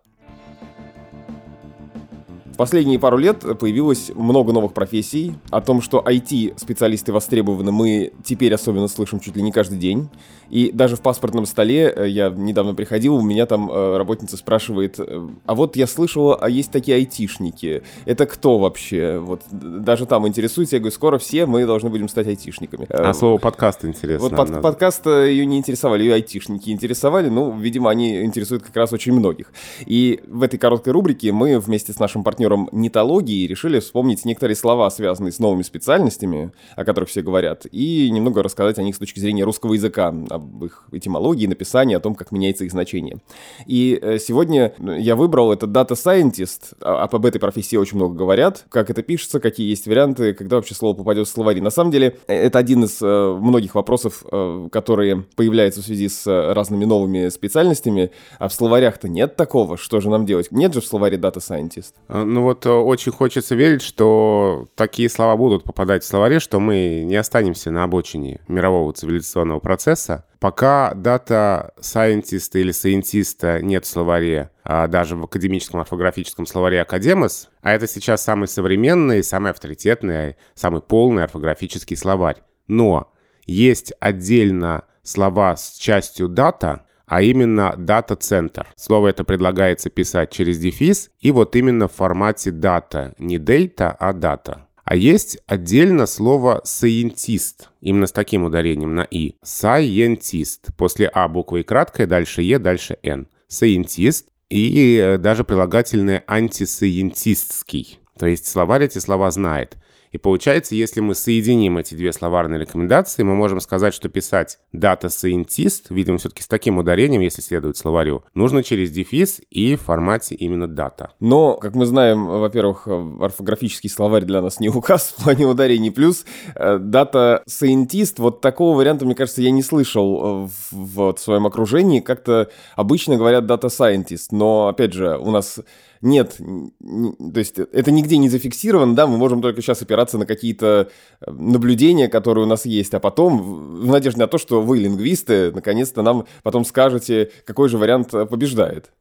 последние 2.61 2.99
пару 2.99 3.17
лет 3.17 3.39
появилось 3.59 4.13
много 4.15 4.53
новых 4.53 4.75
профессий. 4.75 5.35
О 5.49 5.63
том, 5.63 5.81
что 5.81 6.05
IT-специалисты 6.07 7.11
востребованы, 7.11 7.73
мы 7.73 8.13
теперь 8.23 8.53
особенно 8.53 8.87
слышим 8.87 9.19
чуть 9.19 9.35
ли 9.35 9.41
не 9.41 9.51
каждый 9.51 9.79
день. 9.79 10.11
И 10.51 10.73
даже 10.73 10.97
в 10.97 11.01
паспортном 11.01 11.47
столе, 11.47 11.93
э, 11.95 12.09
я 12.09 12.29
недавно 12.29 12.75
приходил, 12.75 13.15
у 13.15 13.23
меня 13.23 13.47
там 13.47 13.71
э, 13.71 13.97
работница 13.97 14.37
спрашивает, 14.37 14.97
э, 14.99 15.29
а 15.47 15.55
вот 15.55 15.77
я 15.77 15.87
слышала, 15.87 16.37
а 16.37 16.51
есть 16.51 16.73
такие 16.73 16.97
айтишники. 16.97 17.83
Это 18.05 18.27
кто 18.27 18.59
вообще? 18.59 19.19
Вот 19.19 19.43
даже 19.51 20.07
там 20.07 20.27
интересуется, 20.27 20.77
я 20.77 20.81
говорю, 20.81 20.93
скоро 20.95 21.19
все 21.19 21.47
мы 21.47 21.65
должны 21.67 21.89
будем 21.89 22.09
стать 22.09 22.27
айтишниками. 22.27 22.87
А 22.91 23.15
слово 23.15 23.39
подкаст 23.39 23.85
интересно. 23.85 24.29
Вот 24.29 24.37
под, 24.37 24.61
подкаст 24.61 25.07
ее 25.07 25.47
не 25.47 25.57
интересовали, 25.57 26.03
ее 26.03 26.15
айтишники 26.15 26.71
интересовали, 26.71 27.29
ну, 27.29 27.57
видимо, 27.57 27.89
они 27.89 28.25
интересуют 28.25 28.65
как 28.65 28.75
раз 28.77 28.93
очень 28.93 29.13
многих. 29.13 29.53
И 29.87 30.21
в 30.27 30.43
этой 30.43 30.59
короткой 30.59 30.93
рубрике 30.93 31.31
мы 31.31 31.61
вместе 31.61 31.93
с 31.93 32.01
нашим 32.01 32.25
партнером 32.25 32.50
партнером 32.51 32.69
нетологии 32.73 33.47
решили 33.47 33.79
вспомнить 33.79 34.25
некоторые 34.25 34.57
слова, 34.57 34.91
связанные 34.91 35.33
с 35.33 35.39
новыми 35.39 35.63
специальностями, 35.63 36.53
о 36.77 36.85
которых 36.85 37.09
все 37.09 37.23
говорят, 37.23 37.67
и 37.71 38.11
немного 38.11 38.43
рассказать 38.43 38.79
о 38.79 38.83
них 38.83 38.97
с 38.97 38.99
точки 38.99 39.21
зрения 39.21 39.45
русского 39.45 39.75
языка, 39.75 40.09
об 40.31 40.65
их 40.65 40.85
этимологии, 40.93 41.47
написании, 41.47 41.97
о 41.97 42.01
том, 42.01 42.15
как 42.15 42.33
меняется 42.33 42.65
их 42.65 42.73
значение. 42.73 43.19
И 43.67 43.99
э, 44.01 44.19
сегодня 44.19 44.73
я 44.79 45.17
выбрал 45.17 45.53
этот 45.53 45.71
Data 45.71 45.93
Scientist, 45.93 46.75
а, 46.81 47.05
об 47.05 47.27
этой 47.27 47.39
профессии 47.39 47.77
очень 47.77 47.97
много 47.97 48.15
говорят, 48.15 48.65
как 48.69 48.91
это 48.91 49.03
пишется, 49.03 49.41
какие 49.41 49.69
есть 49.69 49.87
варианты, 49.87 50.35
когда 50.35 50.57
вообще 50.57 50.75
слово 50.75 50.97
попадет 50.97 51.27
в 51.27 51.31
словари. 51.31 51.61
На 51.61 51.71
самом 51.71 51.91
деле, 51.91 52.17
э, 52.27 52.35
это 52.35 52.59
один 52.59 52.85
из 52.85 52.99
э, 53.01 53.39
многих 53.41 53.75
вопросов, 53.75 54.25
которые 54.73 55.25
появляются 55.37 55.81
в 55.81 55.85
связи 55.85 56.09
с 56.09 56.27
разными 56.27 56.85
новыми 56.85 57.29
специальностями, 57.29 58.11
а 58.39 58.49
в 58.49 58.53
словарях-то 58.53 59.09
нет 59.09 59.37
такого, 59.37 59.77
что 59.77 60.01
же 60.01 60.11
нам 60.11 60.27
делать? 60.27 60.49
Нет 60.51 60.75
же 60.75 60.81
в 60.81 60.87
словаре 60.87 61.17
Data 61.17 61.37
Scientist. 61.37 61.93
Ну, 62.09 62.40
ну 62.41 62.45
вот 62.45 62.65
э, 62.65 62.71
очень 62.71 63.13
хочется 63.13 63.55
верить, 63.55 63.83
что 63.83 64.67
такие 64.75 65.11
слова 65.11 65.37
будут 65.37 65.63
попадать 65.63 66.03
в 66.03 66.07
словари, 66.07 66.39
что 66.39 66.59
мы 66.59 67.03
не 67.05 67.17
останемся 67.17 67.71
на 67.71 67.85
обочине 67.85 68.41
мирового 68.49 68.95
цивилизационного 68.95 69.61
процесса. 69.61 70.25
Пока 70.39 70.95
дата 70.95 71.75
scientist 71.79 72.53
или 72.55 72.73
scientist 72.73 73.61
нет 73.61 73.85
в 73.85 73.89
словаре, 73.89 74.53
а 74.65 74.87
даже 74.87 75.17
в 75.17 75.25
академическом 75.25 75.81
орфографическом 75.81 76.47
словаре 76.47 76.81
Академос, 76.81 77.51
а 77.61 77.73
это 77.73 77.87
сейчас 77.87 78.25
самый 78.25 78.49
современный, 78.49 79.23
самый 79.23 79.51
авторитетный, 79.51 80.37
самый 80.55 80.81
полный 80.81 81.25
орфографический 81.25 81.99
словарь. 81.99 82.39
Но 82.69 83.13
есть 83.45 83.93
отдельно 84.01 84.85
слова 85.03 85.57
с 85.57 85.77
частью 85.77 86.29
дата, 86.29 86.87
а 87.11 87.23
именно 87.23 87.75
дата-центр. 87.77 88.69
Слово 88.77 89.09
это 89.09 89.25
предлагается 89.25 89.91
писать 89.91 90.31
через 90.31 90.59
дефис 90.59 91.11
и 91.19 91.33
вот 91.33 91.57
именно 91.57 91.89
в 91.89 91.93
формате 91.93 92.53
дата. 92.53 93.15
Не 93.19 93.39
дейта, 93.39 93.91
а 93.91 94.13
дата. 94.13 94.69
А 94.85 94.95
есть 94.95 95.39
отдельно 95.49 96.07
слово 96.07 96.63
scientist, 96.65 97.67
именно 97.81 98.07
с 98.07 98.13
таким 98.13 98.45
ударением 98.45 98.95
на 98.95 99.03
«и». 99.03 99.35
Scientist. 99.45 100.73
После 100.77 101.09
«а» 101.13 101.27
буква 101.27 101.59
и 101.59 101.63
краткая, 101.65 102.07
дальше 102.07 102.43
«е», 102.43 102.61
дальше 102.61 102.97
«н». 103.03 103.27
Scientist 103.49 104.27
и 104.49 104.97
э, 104.97 105.19
даже 105.19 105.43
прилагательное 105.43 106.23
антисcientistский. 106.29 107.99
То 108.19 108.27
есть 108.27 108.47
словарь 108.47 108.85
эти 108.85 108.99
слова 108.99 109.33
знает. 109.33 109.77
И 110.11 110.19
получается, 110.19 110.75
если 110.75 111.01
мы 111.01 111.15
соединим 111.15 111.79
эти 111.79 111.95
две 111.95 112.13
словарные 112.13 112.61
рекомендации, 112.61 113.23
мы 113.23 113.35
можем 113.35 113.61
сказать, 113.61 113.95
что 113.95 114.09
писать 114.09 114.59
data 114.75 115.07
scientist, 115.07 115.85
видимо, 115.91 116.19
все-таки 116.19 116.43
с 116.43 116.49
таким 116.49 116.79
ударением, 116.79 117.21
если 117.21 117.43
следует 117.43 117.77
словарю, 117.77 118.25
нужно 118.35 118.63
через 118.63 118.91
дефис 118.91 119.41
и 119.51 119.77
в 119.77 119.83
формате 119.83 120.35
именно 120.35 120.65
data. 120.65 121.11
Но, 121.21 121.55
как 121.55 121.75
мы 121.75 121.87
знаем, 121.87 122.27
во-первых, 122.27 122.87
орфографический 122.87 123.89
словарь 123.91 124.25
для 124.25 124.43
нас 124.43 124.61
не 124.61 124.69
указ 124.69 125.15
в 125.17 125.23
плане 125.23 125.47
ударений, 125.47 125.91
плюс 125.91 126.25
э, 126.55 126.79
data 126.79 127.43
scientist, 127.49 128.15
вот 128.19 128.41
такого 128.41 128.77
варианта, 128.77 129.05
мне 129.05 129.15
кажется, 129.15 129.43
я 129.43 129.51
не 129.51 129.63
слышал 129.63 130.47
э, 130.47 130.49
в, 130.71 131.15
своем 131.19 131.47
окружении, 131.47 132.01
как-то 132.01 132.51
обычно 132.75 133.17
говорят 133.17 133.45
data 133.45 133.69
scientist, 133.69 134.29
но, 134.33 134.69
опять 134.69 134.93
же, 134.93 135.17
у 135.19 135.31
нас 135.31 135.61
нет, 136.03 136.37
то 136.39 137.39
есть 137.39 137.59
это 137.59 137.91
нигде 137.91 138.17
не 138.17 138.29
зафиксировано, 138.29 138.95
да, 138.95 139.07
мы 139.07 139.19
можем 139.19 139.43
только 139.43 139.61
сейчас 139.61 139.83
опираться 139.83 140.17
на 140.17 140.25
какие-то 140.25 140.91
э, 141.21 141.31
наблюдения, 141.31 142.09
которые 142.09 142.45
у 142.45 142.49
нас 142.49 142.65
есть, 142.65 142.95
а 142.95 143.01
потом, 143.01 143.83
в 143.83 143.87
надежде 143.87 144.21
на 144.21 144.27
то, 144.27 144.39
что 144.39 144.63
вы, 144.63 144.79
лингвисты, 144.79 145.53
наконец-то 145.53 146.03
нам 146.03 146.27
потом 146.43 146.65
скажете, 146.65 147.31
какой 147.45 147.69
же 147.69 147.77
вариант 147.77 148.15
э, 148.15 148.25
побеждает. 148.25 148.93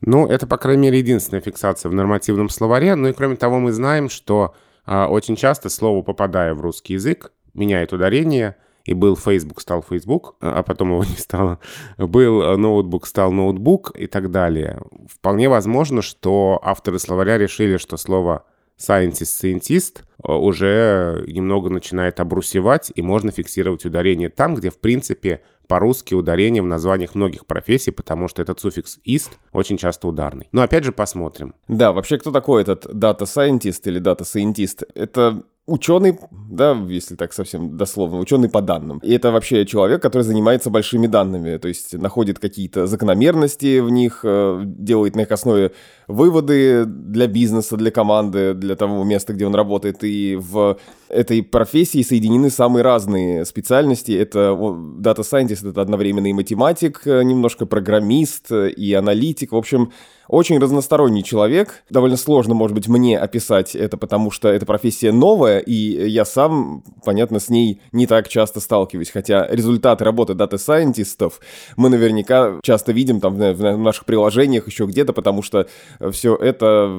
Ну, 0.00 0.26
это, 0.26 0.46
по 0.46 0.56
крайней 0.56 0.84
мере, 0.84 0.98
единственная 0.98 1.42
фиксация 1.42 1.90
в 1.90 1.94
нормативном 1.94 2.48
словаре. 2.48 2.94
Ну 2.94 3.08
и 3.08 3.12
кроме 3.12 3.36
того, 3.36 3.58
мы 3.58 3.72
знаем, 3.72 4.08
что 4.08 4.54
а, 4.84 5.08
очень 5.08 5.36
часто 5.36 5.68
слово, 5.68 6.02
попадая 6.02 6.54
в 6.54 6.60
русский 6.60 6.94
язык, 6.94 7.32
меняет 7.54 7.92
ударение, 7.92 8.56
и 8.86 8.94
был 8.94 9.16
Facebook, 9.16 9.60
стал 9.60 9.82
Facebook, 9.82 10.36
а 10.40 10.62
потом 10.62 10.92
его 10.92 11.04
не 11.08 11.16
стало. 11.16 11.58
Был 11.98 12.42
э, 12.42 12.56
ноутбук, 12.56 13.06
стал 13.06 13.32
ноутбук 13.32 13.92
и 13.96 14.06
так 14.06 14.30
далее. 14.30 14.80
Вполне 15.08 15.48
возможно, 15.48 16.02
что 16.02 16.60
авторы 16.62 16.98
словаря 16.98 17.36
решили, 17.36 17.76
что 17.76 17.96
слово 17.96 18.44
scientist, 18.78 19.42
scientist 19.42 20.02
уже 20.22 21.24
немного 21.26 21.70
начинает 21.70 22.20
обрусевать, 22.20 22.92
и 22.94 23.02
можно 23.02 23.30
фиксировать 23.30 23.84
ударение 23.84 24.28
там, 24.28 24.54
где, 24.54 24.70
в 24.70 24.78
принципе, 24.78 25.42
по-русски 25.66 26.14
ударение 26.14 26.62
в 26.62 26.66
названиях 26.66 27.14
многих 27.14 27.46
профессий, 27.46 27.90
потому 27.90 28.28
что 28.28 28.42
этот 28.42 28.60
суффикс 28.60 28.98
«ist» 29.04 29.30
очень 29.52 29.78
часто 29.78 30.06
ударный. 30.06 30.48
Но 30.52 30.62
опять 30.62 30.84
же 30.84 30.92
посмотрим. 30.92 31.54
Да, 31.68 31.92
вообще 31.92 32.18
кто 32.18 32.30
такой 32.30 32.62
этот 32.62 32.86
scientist 32.86 33.80
или 33.84 34.00
scientist? 34.22 34.86
Это 34.94 35.42
ученый, 35.66 36.18
да, 36.48 36.76
если 36.88 37.16
так 37.16 37.32
совсем 37.32 37.76
дословно, 37.76 38.18
ученый 38.18 38.48
по 38.48 38.62
данным. 38.62 38.98
И 38.98 39.12
это 39.12 39.32
вообще 39.32 39.66
человек, 39.66 40.00
который 40.00 40.22
занимается 40.22 40.70
большими 40.70 41.08
данными, 41.08 41.56
то 41.56 41.68
есть 41.68 41.92
находит 41.94 42.38
какие-то 42.38 42.86
закономерности 42.86 43.80
в 43.80 43.90
них, 43.90 44.20
э, 44.22 44.62
делает 44.64 45.16
на 45.16 45.22
их 45.22 45.32
основе 45.32 45.72
выводы 46.06 46.84
для 46.86 47.26
бизнеса, 47.26 47.76
для 47.76 47.90
команды, 47.90 48.54
для 48.54 48.76
того 48.76 49.02
места, 49.02 49.32
где 49.32 49.46
он 49.46 49.54
работает. 49.54 50.04
И 50.04 50.36
в 50.36 50.78
этой 51.08 51.42
профессии 51.42 52.02
соединены 52.02 52.50
самые 52.50 52.82
разные 52.84 53.44
специальности. 53.44 54.12
Это 54.12 54.50
Scientist— 54.50 55.68
это 55.70 55.82
одновременно 55.82 56.28
и 56.28 56.32
математик, 56.32 57.02
э, 57.06 57.22
немножко 57.24 57.66
программист, 57.66 58.52
э, 58.52 58.70
и 58.70 58.92
аналитик. 58.94 59.50
В 59.50 59.56
общем, 59.56 59.90
очень 60.28 60.58
разносторонний 60.58 61.22
человек. 61.22 61.84
Довольно 61.90 62.16
сложно, 62.16 62.54
может 62.54 62.74
быть, 62.74 62.88
мне 62.88 63.18
описать 63.18 63.74
это, 63.74 63.96
потому 63.96 64.30
что 64.30 64.48
эта 64.48 64.66
профессия 64.66 65.12
новая, 65.12 65.58
и 65.58 66.08
я 66.08 66.24
сам, 66.24 66.82
понятно, 67.04 67.40
с 67.40 67.48
ней 67.48 67.80
не 67.92 68.06
так 68.06 68.28
часто 68.28 68.60
сталкиваюсь. 68.60 69.10
Хотя 69.10 69.46
результаты 69.48 70.04
работы 70.04 70.34
дата-сайентистов 70.34 71.40
мы 71.76 71.88
наверняка 71.88 72.60
часто 72.62 72.92
видим 72.92 73.20
там 73.20 73.34
в 73.34 73.76
наших 73.76 74.04
приложениях 74.04 74.66
еще 74.66 74.86
где-то, 74.86 75.12
потому 75.12 75.42
что 75.42 75.66
все 76.10 76.36
это 76.36 76.90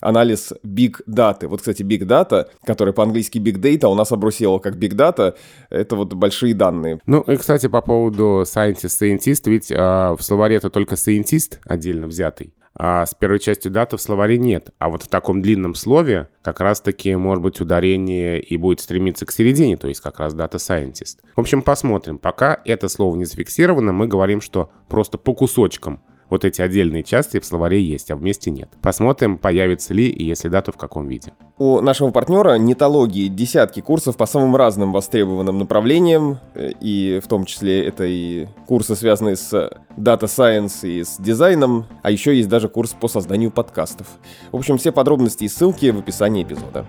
анализ 0.00 0.52
big 0.64 0.96
data. 1.08 1.46
Вот, 1.46 1.60
кстати, 1.60 1.82
big 1.82 2.02
data, 2.06 2.46
который 2.64 2.92
по-английски 2.92 3.38
big 3.38 3.60
data, 3.60 3.86
у 3.86 3.94
нас 3.94 4.12
обрусило 4.12 4.58
как 4.58 4.76
big 4.76 4.94
data, 4.94 5.34
это 5.70 5.96
вот 5.96 6.14
большие 6.14 6.54
данные. 6.54 7.00
Ну, 7.06 7.20
и, 7.22 7.36
кстати, 7.36 7.68
по 7.68 7.80
поводу 7.80 8.42
scientist, 8.42 9.00
scientist, 9.00 9.42
ведь 9.46 9.70
э, 9.70 9.76
в 9.76 10.20
словаре 10.20 10.56
это 10.56 10.70
только 10.70 10.94
scientist 10.94 11.58
отдельно 11.64 12.06
взятый. 12.06 12.54
А 12.74 13.04
с 13.04 13.14
первой 13.14 13.40
частью 13.40 13.72
даты 13.72 13.96
в 13.96 14.00
словаре 14.00 14.38
нет. 14.38 14.70
А 14.78 14.88
вот 14.88 15.02
в 15.02 15.08
таком 15.08 15.42
длинном 15.42 15.74
слове 15.74 16.28
как 16.42 16.60
раз-таки, 16.60 17.14
может 17.16 17.42
быть, 17.42 17.60
ударение 17.60 18.40
и 18.40 18.56
будет 18.56 18.80
стремиться 18.80 19.26
к 19.26 19.32
середине, 19.32 19.76
то 19.76 19.88
есть 19.88 20.00
как 20.00 20.20
раз 20.20 20.34
дата 20.34 20.58
scientist. 20.58 21.18
В 21.34 21.40
общем, 21.40 21.62
посмотрим. 21.62 22.18
Пока 22.18 22.60
это 22.64 22.88
слово 22.88 23.16
не 23.16 23.24
зафиксировано, 23.24 23.92
мы 23.92 24.06
говорим, 24.06 24.40
что 24.40 24.70
просто 24.88 25.18
по 25.18 25.34
кусочкам 25.34 26.02
вот 26.30 26.44
эти 26.44 26.62
отдельные 26.62 27.02
части 27.02 27.40
в 27.40 27.44
словаре 27.44 27.82
есть, 27.82 28.10
а 28.10 28.16
вместе 28.16 28.50
нет. 28.50 28.70
Посмотрим, 28.80 29.36
появится 29.36 29.92
ли 29.92 30.08
и 30.08 30.24
если 30.24 30.48
да, 30.48 30.62
то 30.62 30.72
в 30.72 30.76
каком 30.76 31.08
виде. 31.08 31.32
У 31.58 31.80
нашего 31.80 32.10
партнера 32.10 32.56
нетологии 32.56 33.28
десятки 33.28 33.80
курсов 33.80 34.16
по 34.16 34.26
самым 34.26 34.56
разным 34.56 34.92
востребованным 34.92 35.58
направлениям, 35.58 36.38
э, 36.54 36.70
и 36.80 37.20
в 37.22 37.28
том 37.28 37.44
числе 37.44 37.84
это 37.84 38.04
и 38.04 38.46
курсы, 38.66 38.96
связанные 38.96 39.36
с 39.36 39.52
Data 39.96 40.22
Science 40.22 40.88
и 40.88 41.04
с 41.04 41.18
дизайном, 41.18 41.86
а 42.02 42.10
еще 42.10 42.34
есть 42.34 42.48
даже 42.48 42.68
курс 42.68 42.96
по 42.98 43.08
созданию 43.08 43.50
подкастов. 43.50 44.06
В 44.52 44.56
общем, 44.56 44.78
все 44.78 44.92
подробности 44.92 45.44
и 45.44 45.48
ссылки 45.48 45.90
в 45.90 45.98
описании 45.98 46.44
эпизода. 46.44 46.86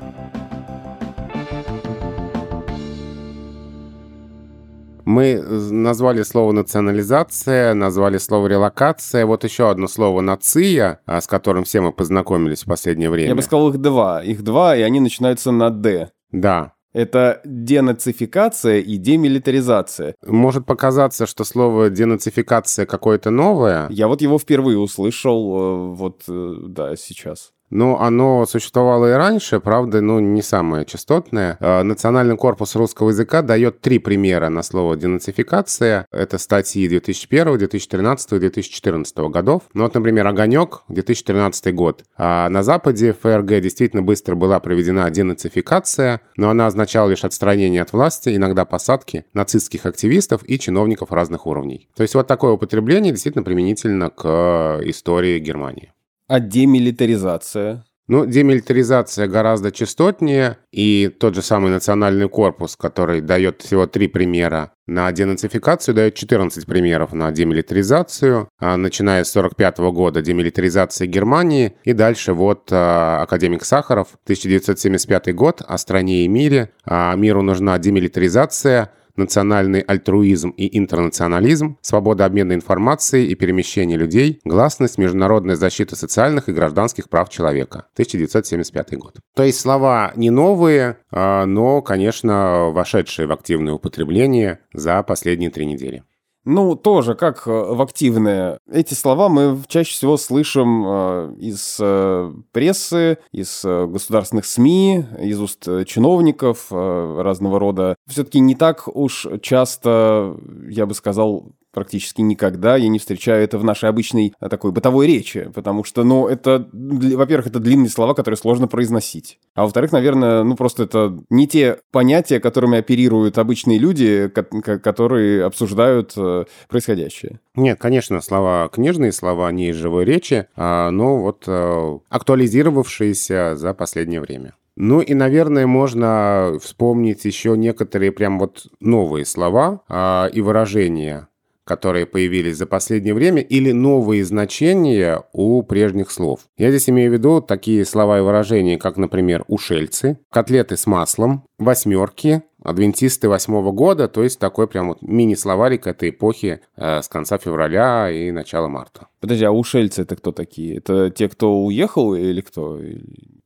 Мы 5.11 5.41
назвали 5.41 6.23
слово 6.23 6.53
национализация, 6.53 7.73
назвали 7.73 8.17
слово 8.17 8.47
релокация. 8.47 9.25
Вот 9.25 9.43
еще 9.43 9.69
одно 9.69 9.89
слово 9.89 10.21
нация, 10.21 11.01
а, 11.05 11.19
с 11.19 11.27
которым 11.27 11.65
все 11.65 11.81
мы 11.81 11.91
познакомились 11.91 12.63
в 12.63 12.67
последнее 12.67 13.09
время. 13.09 13.29
Я 13.29 13.35
бы 13.35 13.41
сказал 13.41 13.69
их 13.69 13.77
два. 13.77 14.23
Их 14.23 14.41
два, 14.41 14.77
и 14.77 14.81
они 14.81 15.01
начинаются 15.01 15.51
на 15.51 15.69
«д». 15.69 16.11
Да. 16.31 16.73
Это 16.93 17.41
денацификация 17.43 18.79
и 18.79 18.97
демилитаризация. 18.97 20.15
Может 20.25 20.65
показаться, 20.65 21.25
что 21.25 21.43
слово 21.43 21.89
денацификация 21.89 22.85
какое-то 22.85 23.31
новое. 23.31 23.87
Я 23.89 24.07
вот 24.07 24.21
его 24.21 24.39
впервые 24.39 24.77
услышал, 24.77 25.57
э, 25.57 25.95
вот, 25.95 26.23
э, 26.29 26.53
да, 26.67 26.95
сейчас. 26.95 27.51
Ну, 27.71 27.97
оно 27.97 28.45
существовало 28.45 29.11
и 29.11 29.13
раньше, 29.13 29.59
правда, 29.61 30.01
ну, 30.01 30.19
не 30.19 30.41
самое 30.41 30.85
частотное. 30.85 31.57
А, 31.59 31.83
Национальный 31.83 32.35
корпус 32.35 32.75
русского 32.75 33.09
языка 33.09 33.41
дает 33.41 33.79
три 33.79 33.97
примера 33.97 34.49
на 34.49 34.61
слово 34.61 34.97
«денацификация». 34.97 36.05
Это 36.11 36.37
статьи 36.37 36.87
2001, 36.87 37.57
2013 37.57 38.33
и 38.33 38.39
2014 38.39 39.17
годов. 39.29 39.63
Ну, 39.73 39.83
вот, 39.83 39.95
например, 39.95 40.27
«Огонек», 40.27 40.83
2013 40.89 41.73
год. 41.73 42.03
А 42.17 42.49
на 42.49 42.61
Западе 42.61 43.13
ФРГ 43.13 43.61
действительно 43.61 44.01
быстро 44.01 44.35
была 44.35 44.59
проведена 44.59 45.09
денацификация, 45.09 46.21
но 46.35 46.49
она 46.49 46.67
означала 46.67 47.09
лишь 47.09 47.23
отстранение 47.23 47.81
от 47.81 47.93
власти, 47.93 48.35
иногда 48.35 48.65
посадки 48.65 49.25
нацистских 49.33 49.85
активистов 49.85 50.41
и 50.43 50.59
чиновников 50.59 51.11
разных 51.13 51.47
уровней. 51.47 51.89
То 51.95 52.03
есть 52.03 52.15
вот 52.15 52.27
такое 52.27 52.51
употребление 52.51 53.13
действительно 53.13 53.43
применительно 53.43 54.09
к 54.09 54.81
истории 54.83 55.39
Германии. 55.39 55.93
А 56.31 56.39
демилитаризация? 56.39 57.83
Ну, 58.07 58.25
демилитаризация 58.25 59.27
гораздо 59.27 59.69
частотнее, 59.69 60.59
и 60.71 61.09
тот 61.09 61.35
же 61.35 61.41
самый 61.41 61.71
национальный 61.71 62.29
корпус, 62.29 62.77
который 62.77 63.19
дает 63.19 63.61
всего 63.61 63.85
три 63.85 64.07
примера 64.07 64.71
на 64.87 65.11
денацификацию, 65.11 65.93
дает 65.93 66.15
14 66.15 66.65
примеров 66.65 67.11
на 67.11 67.33
демилитаризацию, 67.33 68.47
а, 68.59 68.77
начиная 68.77 69.25
с 69.25 69.31
1945 69.31 69.91
года 69.91 70.21
демилитаризация 70.21 71.05
Германии, 71.05 71.73
и 71.83 71.91
дальше 71.91 72.31
вот 72.31 72.69
а, 72.71 73.23
академик 73.23 73.65
Сахаров, 73.65 74.17
1975 74.23 75.35
год, 75.35 75.61
о 75.67 75.77
стране 75.77 76.23
и 76.23 76.29
мире, 76.29 76.69
а, 76.85 77.13
миру 77.17 77.41
нужна 77.41 77.77
демилитаризация, 77.77 78.91
национальный 79.15 79.81
альтруизм 79.81 80.49
и 80.51 80.77
интернационализм, 80.77 81.77
свобода 81.81 82.25
обмена 82.25 82.53
информацией 82.53 83.27
и 83.27 83.35
перемещения 83.35 83.97
людей, 83.97 84.39
гласность, 84.45 84.97
международная 84.97 85.55
защита 85.55 85.95
социальных 85.95 86.49
и 86.49 86.53
гражданских 86.53 87.09
прав 87.09 87.29
человека. 87.29 87.85
1975 87.93 88.97
год. 88.97 89.15
То 89.35 89.43
есть 89.43 89.59
слова 89.59 90.13
не 90.15 90.29
новые, 90.29 90.97
а, 91.11 91.45
но, 91.45 91.81
конечно, 91.81 92.69
вошедшие 92.71 93.27
в 93.27 93.31
активное 93.31 93.73
употребление 93.73 94.59
за 94.73 95.01
последние 95.03 95.49
три 95.49 95.65
недели. 95.65 96.03
Ну, 96.43 96.75
тоже 96.75 97.13
как 97.13 97.47
э, 97.47 97.51
в 97.51 97.81
активное. 97.81 98.59
Эти 98.71 98.95
слова 98.95 99.29
мы 99.29 99.59
чаще 99.67 99.93
всего 99.93 100.17
слышим 100.17 100.83
э, 100.87 101.35
из 101.37 101.77
э, 101.79 102.33
прессы, 102.51 103.19
из 103.31 103.63
государственных 103.63 104.45
СМИ, 104.45 105.05
из 105.19 105.39
уст 105.39 105.67
чиновников 105.85 106.71
разного 106.71 107.59
рода. 107.59 107.95
Все-таки 108.07 108.39
не 108.39 108.55
так 108.55 108.87
уж 108.87 109.27
часто, 109.41 110.35
я 110.67 110.85
бы 110.85 110.95
сказал, 110.95 111.53
практически 111.73 112.21
никогда 112.21 112.75
я 112.75 112.89
не 112.89 112.99
встречаю 112.99 113.43
это 113.43 113.57
в 113.57 113.63
нашей 113.63 113.89
обычной 113.89 114.33
а, 114.39 114.49
такой 114.49 114.71
бытовой 114.71 115.07
речи, 115.07 115.49
потому 115.53 115.83
что, 115.83 116.03
ну, 116.03 116.27
это, 116.27 116.67
во-первых, 116.71 117.47
это 117.47 117.59
длинные 117.59 117.89
слова, 117.89 118.13
которые 118.13 118.37
сложно 118.37 118.67
произносить, 118.67 119.39
а 119.55 119.63
во-вторых, 119.63 119.91
наверное, 119.91 120.43
ну, 120.43 120.55
просто 120.55 120.83
это 120.83 121.17
не 121.29 121.47
те 121.47 121.79
понятия, 121.91 122.39
которыми 122.39 122.77
оперируют 122.77 123.37
обычные 123.37 123.77
люди, 123.77 124.29
которые 124.29 125.45
обсуждают 125.45 126.13
э, 126.17 126.45
происходящее. 126.69 127.39
Нет, 127.55 127.79
конечно, 127.79 128.21
слова 128.21 128.69
книжные, 128.69 129.11
слова 129.11 129.51
не 129.51 129.69
из 129.69 129.75
живой 129.75 130.05
речи, 130.05 130.47
а, 130.55 130.91
но 130.91 131.17
вот 131.17 131.43
э, 131.47 131.99
актуализировавшиеся 132.09 133.55
за 133.55 133.73
последнее 133.73 134.21
время. 134.21 134.53
Ну 134.77 135.01
и, 135.01 135.13
наверное, 135.13 135.67
можно 135.67 136.57
вспомнить 136.61 137.25
еще 137.25 137.57
некоторые 137.57 138.11
прям 138.11 138.39
вот 138.39 138.67
новые 138.79 139.25
слова 139.25 139.81
а, 139.89 140.27
и 140.31 140.41
выражения, 140.41 141.27
которые 141.65 142.05
появились 142.05 142.57
за 142.57 142.65
последнее 142.65 143.13
время, 143.13 143.41
или 143.41 143.71
новые 143.71 144.25
значения 144.25 145.23
у 145.33 145.63
прежних 145.63 146.11
слов. 146.11 146.41
Я 146.57 146.69
здесь 146.69 146.89
имею 146.89 147.11
в 147.11 147.13
виду 147.13 147.41
такие 147.41 147.85
слова 147.85 148.19
и 148.19 148.21
выражения, 148.21 148.77
как, 148.77 148.97
например, 148.97 149.43
ушельцы, 149.47 150.19
котлеты 150.29 150.77
с 150.77 150.87
маслом, 150.87 151.43
восьмерки, 151.57 152.43
адвентисты 152.63 153.27
восьмого 153.27 153.71
года, 153.71 154.07
то 154.07 154.23
есть 154.23 154.39
такой 154.39 154.67
прям 154.67 154.89
вот 154.89 155.01
мини-словарик 155.01 155.87
этой 155.87 156.09
эпохи 156.09 156.61
э, 156.75 157.01
с 157.01 157.07
конца 157.07 157.37
февраля 157.37 158.09
и 158.11 158.31
начала 158.31 158.67
марта. 158.67 159.07
Подожди, 159.19 159.45
а 159.45 159.51
ушельцы 159.51 160.03
это 160.03 160.15
кто 160.15 160.31
такие? 160.31 160.77
Это 160.77 161.09
те, 161.09 161.27
кто 161.27 161.63
уехал 161.63 162.13
или 162.13 162.41
кто? 162.41 162.79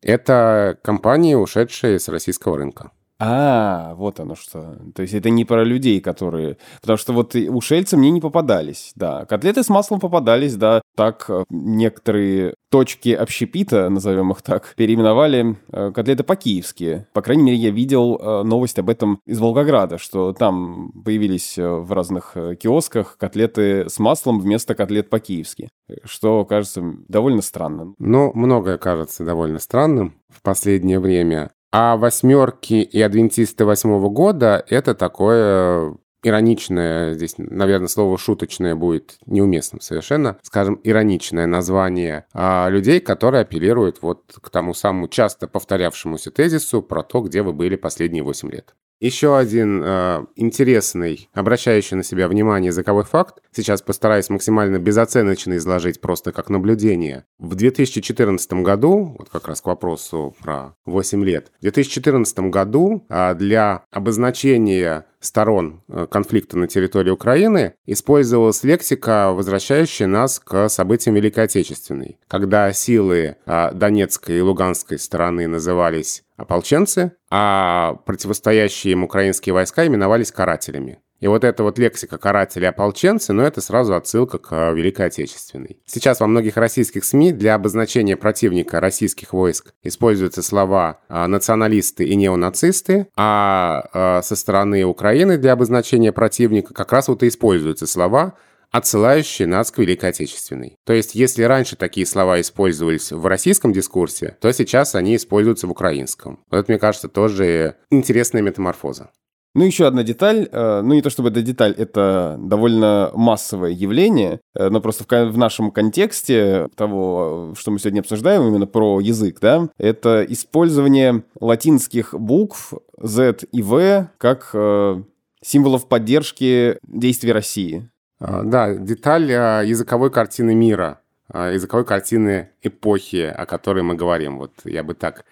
Это 0.01 0.77
компании, 0.83 1.35
ушедшие 1.35 1.99
с 1.99 2.09
российского 2.09 2.57
рынка. 2.57 2.91
А, 3.19 3.93
вот 3.95 4.19
оно 4.19 4.35
что. 4.35 4.77
То 4.93 5.01
есть 5.01 5.13
это 5.13 5.29
не 5.29 5.45
про 5.45 5.63
людей, 5.63 6.01
которые... 6.01 6.57
Потому 6.81 6.97
что 6.97 7.13
вот 7.13 7.35
ушельцы 7.35 7.95
мне 7.95 8.11
не 8.11 8.19
попадались, 8.19 8.91
да. 8.95 9.25
Котлеты 9.25 9.63
с 9.63 9.69
маслом 9.69 9.99
попадались, 9.99 10.55
да. 10.55 10.81
Так 10.95 11.25
э, 11.29 11.43
некоторые 11.49 12.55
точки 12.69 13.09
общепита, 13.09 13.89
назовем 13.89 14.31
их 14.31 14.41
так, 14.41 14.73
переименовали 14.75 15.57
э, 15.71 15.91
котлеты 15.93 16.23
по-киевски. 16.23 17.07
По 17.13 17.21
крайней 17.21 17.43
мере, 17.43 17.57
я 17.57 17.69
видел 17.69 18.17
э, 18.17 18.43
новость 18.43 18.79
об 18.79 18.89
этом 18.89 19.19
из 19.25 19.39
Волгограда, 19.39 19.97
что 19.97 20.33
там 20.33 20.91
появились 21.05 21.57
в 21.57 21.91
разных 21.93 22.35
киосках 22.59 23.17
котлеты 23.17 23.89
с 23.89 23.97
маслом 23.97 24.39
вместо 24.39 24.75
котлет 24.75 25.09
по-киевски. 25.09 25.69
Что 26.03 26.43
кажется 26.43 26.83
довольно 27.07 27.41
странным. 27.41 27.95
Ну, 27.97 28.31
многое 28.33 28.77
кажется 28.77 29.23
довольно 29.23 29.59
странным 29.59 30.15
в 30.29 30.41
последнее 30.41 30.99
время. 30.99 31.51
А 31.71 31.97
восьмерки 31.97 32.75
и 32.75 33.01
адвентисты 33.01 33.65
восьмого 33.65 34.09
года— 34.09 34.63
это 34.69 34.95
такое 34.95 35.97
ироничное, 36.25 37.13
здесь, 37.13 37.35
наверное, 37.37 37.87
слово 37.87 38.17
шуточное 38.17 38.75
будет 38.75 39.17
неуместным 39.25 39.79
совершенно, 39.79 40.37
скажем, 40.41 40.79
ироничное 40.83 41.45
название 41.45 42.25
а, 42.33 42.67
людей, 42.69 42.99
которые 42.99 43.41
апеллируют 43.41 44.01
вот 44.01 44.23
к 44.41 44.49
тому 44.49 44.73
самому 44.73 45.07
часто 45.07 45.47
повторявшемуся 45.47 46.31
тезису 46.31 46.81
про 46.81 47.03
то, 47.03 47.21
где 47.21 47.43
вы 47.43 47.53
были 47.53 47.75
последние 47.75 48.23
8 48.23 48.51
лет. 48.51 48.73
Еще 49.01 49.37
один 49.37 49.83
э, 49.83 50.25
интересный, 50.37 51.29
обращающий 51.33 51.97
на 51.97 52.03
себя 52.03 52.29
внимание 52.29 52.67
языковой 52.67 53.03
факт, 53.03 53.39
сейчас 53.51 53.81
постараюсь 53.81 54.29
максимально 54.29 54.79
безоценочно 54.79 55.57
изложить 55.57 55.99
просто 55.99 56.31
как 56.31 56.49
наблюдение. 56.49 57.25
В 57.37 57.55
2014 57.55 58.53
году, 58.53 59.15
вот 59.19 59.29
как 59.29 59.49
раз 59.49 59.59
к 59.59 59.65
вопросу 59.65 60.33
про 60.41 60.75
8 60.85 61.25
лет, 61.25 61.51
в 61.59 61.61
2014 61.63 62.39
году 62.51 63.05
э, 63.09 63.35
для 63.35 63.83
обозначения 63.91 65.05
сторон 65.19 65.81
э, 65.87 66.07
конфликта 66.09 66.57
на 66.57 66.67
территории 66.67 67.09
Украины 67.09 67.75
использовалась 67.85 68.63
лексика, 68.63 69.31
возвращающая 69.31 70.07
нас 70.07 70.39
к 70.39 70.69
событиям 70.69 71.15
Великой 71.15 71.45
Отечественной, 71.45 72.19
когда 72.27 72.71
силы 72.73 73.37
э, 73.45 73.71
Донецкой 73.73 74.37
и 74.37 74.41
Луганской 74.41 74.99
стороны 74.99 75.47
назывались 75.47 76.23
ополченцы, 76.37 77.13
а 77.29 77.95
противостоящие 78.05 78.93
им 78.93 79.03
украинские 79.03 79.53
войска 79.53 79.85
именовались 79.85 80.31
карателями. 80.31 80.99
И 81.19 81.27
вот 81.27 81.43
эта 81.43 81.63
вот 81.63 81.79
лексика 81.79 82.17
каратели 82.17 82.65
ополченцы, 82.65 83.33
но 83.33 83.41
ну, 83.41 83.47
это 83.47 83.61
сразу 83.61 83.95
отсылка 83.95 84.37
к 84.37 84.51
э, 84.51 84.75
Великой 84.75 85.07
Отечественной. 85.07 85.79
Сейчас 85.85 86.19
во 86.19 86.27
многих 86.27 86.57
российских 86.57 87.05
СМИ 87.05 87.31
для 87.31 87.55
обозначения 87.55 88.17
противника 88.17 88.79
российских 88.79 89.33
войск 89.33 89.73
используются 89.81 90.41
слова 90.41 90.99
э, 91.07 91.25
националисты 91.27 92.03
и 92.05 92.15
неонацисты, 92.15 93.07
а 93.15 93.85
э, 93.93 94.21
со 94.23 94.35
стороны 94.35 94.83
Украины 94.83 95.37
для 95.37 95.53
обозначения 95.53 96.11
противника 96.11 96.73
как 96.73 96.91
раз 96.91 97.07
вот 97.07 97.23
и 97.23 97.29
используются 97.29 97.87
слова 97.87 98.35
отсылающие 98.71 99.47
нас 99.47 99.71
к 99.71 99.77
Великой 99.77 100.09
Отечественной. 100.09 100.77
То 100.83 100.91
есть, 100.91 101.15
если 101.15 101.43
раньше 101.43 101.77
такие 101.77 102.05
слова 102.05 102.41
использовались 102.41 103.13
в 103.13 103.25
российском 103.25 103.71
дискурсе, 103.71 104.35
то 104.41 104.51
сейчас 104.51 104.95
они 104.95 105.15
используются 105.15 105.67
в 105.67 105.71
украинском. 105.71 106.43
Вот, 106.51 106.67
мне 106.67 106.77
кажется, 106.77 107.07
тоже 107.07 107.77
интересная 107.89 108.41
метаморфоза. 108.41 109.11
Ну, 109.55 109.63
еще 109.63 109.87
одна 109.87 110.03
деталь, 110.03 110.49
э, 110.51 110.81
ну 110.81 110.93
не 110.93 111.01
то 111.01 111.09
чтобы 111.09 111.29
это 111.29 111.41
деталь, 111.41 111.73
это 111.77 112.35
довольно 112.39 113.09
массовое 113.13 113.71
явление, 113.71 114.41
э, 114.53 114.69
но 114.69 114.81
просто 114.81 115.05
в, 115.25 115.37
нашем 115.37 115.71
контексте 115.71 116.67
того, 116.75 117.53
что 117.57 117.71
мы 117.71 117.79
сегодня 117.79 118.01
обсуждаем, 118.01 118.45
именно 118.45 118.67
про 118.67 118.99
язык, 118.99 119.39
да, 119.39 119.69
это 119.77 120.25
использование 120.27 121.23
латинских 121.39 122.13
букв 122.13 122.73
Z 123.01 123.45
и 123.53 123.61
V 123.61 124.09
как 124.17 124.49
э, 124.53 125.01
символов 125.41 125.87
поддержки 125.87 126.77
действий 126.85 127.31
России. 127.31 127.89
А, 128.19 128.43
да, 128.43 128.75
деталь 128.75 129.31
а, 129.31 129.61
языковой 129.61 130.11
картины 130.11 130.53
мира, 130.53 130.99
а, 131.29 131.51
языковой 131.51 131.85
картины 131.85 132.49
эпохи, 132.61 133.33
о 133.33 133.45
которой 133.45 133.83
мы 133.83 133.95
говорим. 133.95 134.37
Вот 134.37 134.51
я 134.65 134.83
бы 134.83 134.95
так 134.95 135.23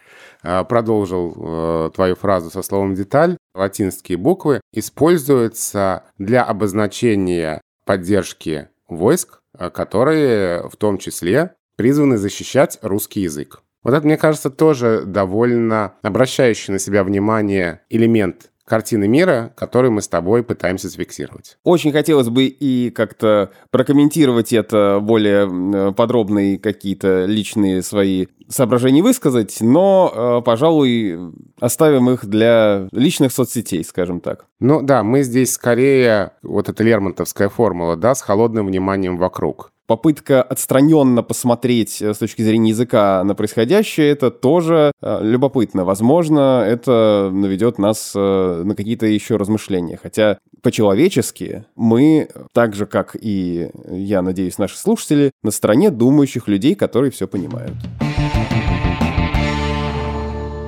продолжил 0.42 1.92
твою 1.96 2.16
фразу 2.16 2.50
со 2.50 2.64
словом 2.64 2.96
«деталь». 2.96 3.38
Латинские 3.54 4.18
буквы 4.18 4.62
используются 4.72 6.04
для 6.18 6.44
обозначения 6.44 7.62
поддержки 7.86 8.70
войск, 8.88 9.42
которые 9.74 10.68
в 10.70 10.76
том 10.78 10.98
числе 10.98 11.56
призваны 11.76 12.18
защищать 12.18 12.80
русский 12.82 13.22
язык. 13.22 13.62
Вот 13.84 13.94
это, 13.94 14.06
мне 14.06 14.18
кажется, 14.18 14.50
тоже 14.50 15.04
довольно 15.06 15.96
обращающий 16.02 16.72
на 16.72 16.80
себя 16.80 17.04
внимание 17.04 17.82
элемент 17.90 18.52
картины 18.66 19.08
мира, 19.08 19.54
которую 19.56 19.92
мы 19.92 20.02
с 20.02 20.08
тобой 20.08 20.44
пытаемся 20.44 20.90
зафиксировать. 20.90 21.58
Очень 21.64 21.92
хотелось 21.92 22.30
бы 22.30 22.46
и 22.46 22.90
как-то 22.92 23.52
прокомментировать 23.72 24.54
это 24.54 25.00
более 25.02 25.94
подробные 25.94 26.58
какие-то 26.58 27.26
личные 27.26 27.82
свои 27.82 28.28
соображения 28.48 29.02
высказать, 29.02 29.58
но, 29.62 30.12
э, 30.14 30.42
пожалуй, 30.46 31.34
оставим 31.60 32.10
их 32.10 32.26
для 32.26 32.88
личных 32.92 33.32
соцсетей, 33.32 33.84
скажем 33.84 34.20
так. 34.20 34.46
Ну 34.60 34.82
да, 34.82 35.04
мы 35.04 35.24
здесь 35.24 35.54
скорее, 35.54 36.32
вот 36.42 36.70
эта 36.70 36.84
лермонтовская 36.84 37.50
формула, 37.50 37.96
да, 37.96 38.16
с 38.16 38.22
холодным 38.22 38.68
вниманием 38.68 39.18
вокруг 39.18 39.73
попытка 39.88 40.42
отстраненно 40.42 41.24
посмотреть 41.24 42.02
э, 42.02 42.14
с 42.14 42.18
точки 42.18 42.42
зрения 42.42 42.70
языка 42.70 43.24
на 43.24 43.36
происходящее, 43.36 44.10
это 44.12 44.32
тоже 44.32 44.92
э, 45.02 45.20
любопытно. 45.22 45.86
Возможно, 45.86 46.64
это 46.66 47.30
наведет 47.32 47.78
нас 47.78 48.14
э, 48.16 48.64
на 48.64 48.76
какие-то 48.76 49.06
еще 49.06 49.38
размышления. 49.38 50.00
Хотя 50.02 50.38
по-человечески 50.62 51.66
мы, 51.76 52.30
так 52.54 52.76
же, 52.76 52.86
как 52.86 53.16
и, 53.20 53.70
я 53.90 54.22
надеюсь, 54.22 54.58
наши 54.58 54.78
слушатели, 54.78 55.32
на 55.44 55.52
стороне 55.52 55.92
думающих 55.92 56.48
людей, 56.48 56.76
которые 56.76 57.12
все 57.12 57.28
понимают. 57.28 57.74